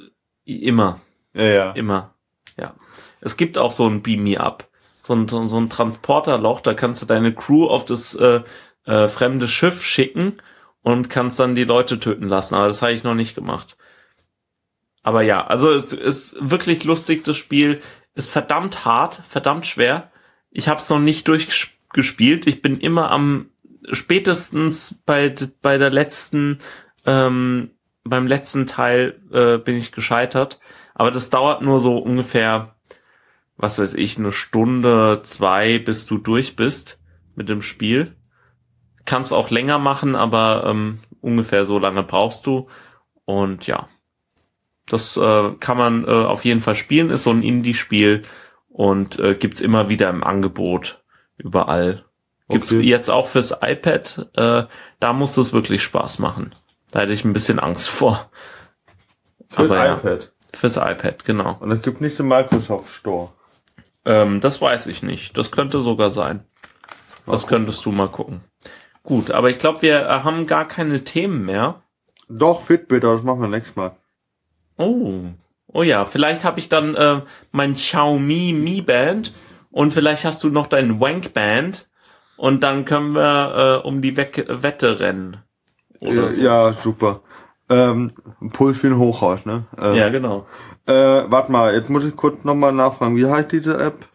[0.46, 1.02] immer,
[1.34, 1.72] Ja, ja.
[1.72, 2.14] immer.
[2.58, 2.74] Ja.
[3.20, 4.68] Es gibt auch so ein Beam Me Up.
[5.02, 8.42] So ein, so ein Transporterloch, da kannst du deine Crew auf das äh,
[8.86, 10.38] äh, fremde Schiff schicken
[10.82, 12.56] und kannst dann die Leute töten lassen.
[12.56, 13.78] Aber das habe ich noch nicht gemacht.
[15.04, 17.82] Aber ja, also es ist wirklich lustig, das Spiel.
[18.14, 20.12] Ist verdammt hart, verdammt schwer.
[20.50, 22.46] Ich habe es noch nicht durchgespielt.
[22.46, 23.50] Ich bin immer am
[23.92, 26.60] spätestens bei, bei der letzten,
[27.06, 27.72] ähm,
[28.04, 30.60] beim letzten Teil äh, bin ich gescheitert.
[30.94, 32.76] Aber das dauert nur so ungefähr,
[33.58, 37.00] was weiß ich, eine Stunde, zwei, bis du durch bist
[37.36, 38.16] mit dem Spiel.
[39.06, 42.68] Kannst auch länger machen, aber ähm, ungefähr so lange brauchst du.
[43.26, 43.88] Und ja,
[44.88, 47.10] das äh, kann man äh, auf jeden Fall spielen.
[47.10, 48.24] Ist so ein Indie-Spiel
[48.70, 51.04] und äh, gibt's immer wieder im Angebot
[51.38, 52.06] überall.
[52.49, 52.82] Gibt's Okay.
[52.82, 54.30] jetzt auch fürs iPad.
[54.36, 54.64] Äh,
[54.99, 56.54] da muss es wirklich Spaß machen.
[56.91, 58.30] Da hätte ich ein bisschen Angst vor.
[59.49, 59.95] Für Aber ja.
[59.95, 60.32] iPad.
[60.54, 61.56] Fürs iPad, genau.
[61.60, 63.30] Und es gibt nicht den Microsoft Store.
[64.04, 65.38] Ähm, das weiß ich nicht.
[65.38, 66.43] Das könnte sogar sein.
[67.26, 68.41] Das könntest du mal gucken.
[69.04, 71.82] Gut, aber ich glaube, wir äh, haben gar keine Themen mehr.
[72.30, 73.95] Doch, Fitbit, aber das machen wir nächstes Mal.
[74.78, 75.22] Oh.
[75.74, 77.22] Oh ja, vielleicht habe ich dann äh,
[77.52, 79.32] mein Xiaomi Mi Band
[79.72, 81.89] und vielleicht hast du noch dein Wank Band
[82.38, 85.38] und dann können wir äh, um die Wek Wette rennen.
[85.99, 86.41] Oder Ja, so.
[86.41, 87.22] ja, super.
[87.70, 88.12] Ähm,
[88.52, 89.64] Puls wie ein Hochhaus, ne?
[89.80, 90.45] Ähm, ja, genau.
[90.88, 93.16] Äh, warte mal, jetzt muss ich kurz nochmal nachfragen.
[93.16, 94.06] Wie heißt diese App?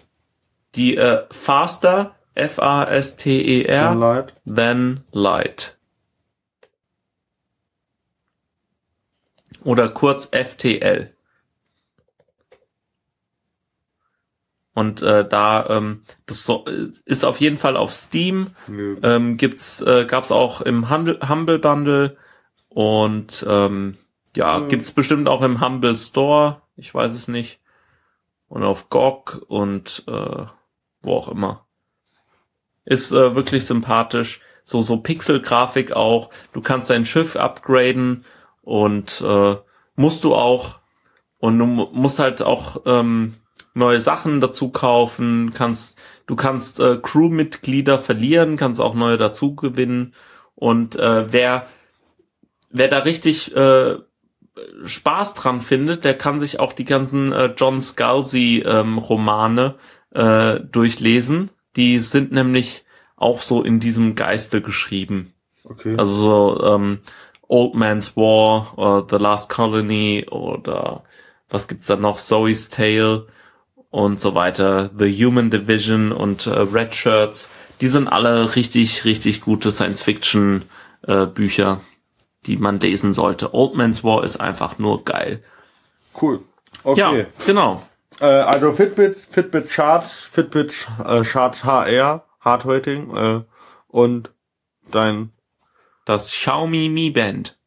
[0.74, 4.34] Die äh, Faster, F-A-S-T-E-R, Leid.
[4.46, 5.76] Than Light.
[9.64, 11.12] Oder kurz FTL.
[14.74, 16.66] Und äh, da, ähm, das so,
[17.06, 18.50] ist auf jeden Fall auf Steam.
[18.68, 18.98] Nö.
[19.02, 22.16] Ähm, gibt's, äh, gab's auch im Handel, Humble Bundle
[22.68, 23.96] und ähm,
[24.36, 24.68] ja, Mhm.
[24.68, 26.60] gibt's bestimmt auch im Humble Store.
[26.76, 27.58] Ich weiß es nicht.
[28.48, 30.44] Und auf GOG und äh,
[31.02, 31.65] wo auch immer.
[32.86, 34.40] Ist äh, wirklich sympathisch.
[34.64, 36.30] So so Pixel-Grafik auch.
[36.52, 38.24] Du kannst dein Schiff upgraden
[38.62, 39.56] und äh,
[39.94, 40.80] musst du auch.
[41.38, 43.34] Und du mu- musst halt auch ähm,
[43.74, 45.52] neue Sachen dazu kaufen.
[45.54, 50.14] Kannst du kannst äh, Crewmitglieder verlieren, kannst auch neue dazu gewinnen.
[50.54, 51.66] Und äh, wer
[52.70, 53.96] wer da richtig äh,
[54.84, 59.74] Spaß dran findet, der kann sich auch die ganzen äh, John Scalzi ähm, Romane
[60.14, 61.50] äh, durchlesen.
[61.76, 62.84] Die sind nämlich
[63.16, 65.32] auch so in diesem Geiste geschrieben.
[65.64, 65.94] Okay.
[65.96, 67.00] Also so ähm,
[67.48, 71.04] Old Man's War oder The Last Colony oder
[71.48, 72.18] was gibt's da noch?
[72.18, 73.26] Zoe's Tale
[73.90, 74.90] und so weiter.
[74.96, 77.50] The Human Division und äh, Red Shirts.
[77.80, 80.64] Die sind alle richtig, richtig gute Science-Fiction
[81.06, 81.80] äh, Bücher,
[82.46, 83.54] die man lesen sollte.
[83.54, 85.42] Old Man's War ist einfach nur geil.
[86.20, 86.40] cool.
[86.84, 87.00] Okay.
[87.00, 87.82] Ja, genau.
[88.20, 93.40] Äh, also Fitbit, Fitbit Charts, Fitbit äh, Charts HR, Heart Rating äh,
[93.88, 94.32] und
[94.90, 95.32] dein,
[96.04, 97.58] Das Xiaomi Mi Band.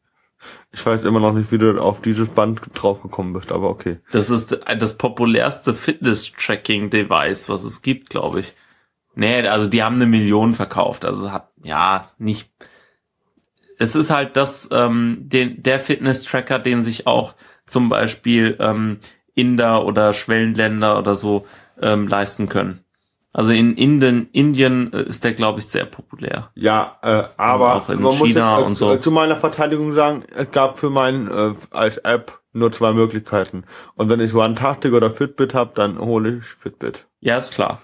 [0.72, 3.98] ich weiß immer noch nicht, wie du auf dieses Band draufgekommen bist, aber okay.
[4.10, 8.54] Das ist das populärste Fitness-Tracking-Device, was es gibt, glaube ich.
[9.14, 11.04] Nee, also die haben eine Million verkauft.
[11.04, 12.50] Also hat, ja, nicht.
[13.76, 17.34] Es ist halt das, ähm, den, der Fitness-Tracker, den sich auch
[17.66, 19.00] zum Beispiel ähm,
[19.40, 21.46] Inder oder Schwellenländer oder so
[21.80, 22.84] ähm, leisten können.
[23.32, 26.50] Also in Indien, Indien äh, ist der, glaube ich, sehr populär.
[26.54, 28.96] Ja, äh, aber Auch in China jetzt, äh, und so.
[28.96, 33.64] zu meiner Verteidigung sagen, es gab für meinen äh, als App nur zwei Möglichkeiten.
[33.94, 37.06] Und wenn ich OneTactic oder Fitbit habe, dann hole ich Fitbit.
[37.20, 37.80] Ja, ist klar.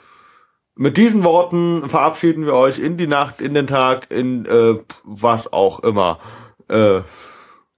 [0.75, 4.75] Mit diesen Worten verabschieden wir euch in die Nacht, in den Tag, in äh,
[5.05, 6.19] was auch immer.
[6.69, 7.01] Äh,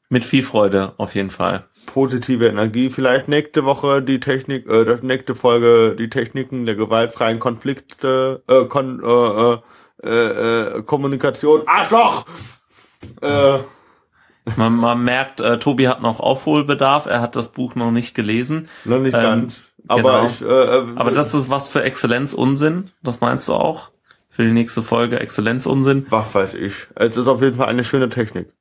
[0.09, 1.69] Mit viel Freude, auf jeden Fall.
[1.99, 2.91] Positive Energie.
[2.91, 8.65] Vielleicht nächste Woche die Technik, äh, das nächste Folge die Techniken der gewaltfreien Konflikte, äh,
[8.66, 9.57] Kon, äh,
[10.07, 11.62] äh, äh, Kommunikation.
[11.66, 12.25] Arschloch!
[13.20, 13.59] Äh,
[14.57, 17.07] Man, man merkt, äh, Tobi hat noch Aufholbedarf.
[17.07, 18.69] Er hat das Buch noch nicht gelesen.
[18.85, 19.61] noch nicht Ähm, ganz.
[19.89, 20.27] Aber genau.
[20.27, 22.91] ich, äh, äh, Aber das ist was für Exzellenz-Unsinn.
[23.03, 23.91] Das meinst du auch?
[24.29, 26.07] Für die nächste Folge Exzellenz-Unsinn?
[26.11, 26.75] was weiß ich.
[26.95, 28.53] Es ist auf jeden Fall eine schöne Technik.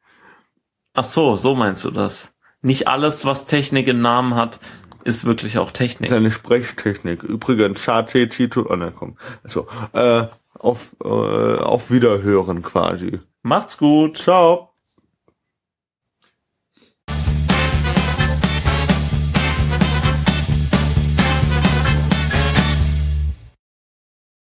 [0.95, 2.34] Ach so, so meinst du das.
[2.61, 4.59] Nicht alles, was Technik im Namen hat,
[5.03, 6.11] ist wirklich auch Technik.
[6.11, 7.23] eine Sprechtechnik.
[7.23, 9.17] Übrigens, Chate, Chito, oh komm.
[9.43, 13.19] Also, äh, auf, äh, auf Wiederhören quasi.
[13.41, 14.17] Macht's gut.
[14.17, 14.73] Ciao.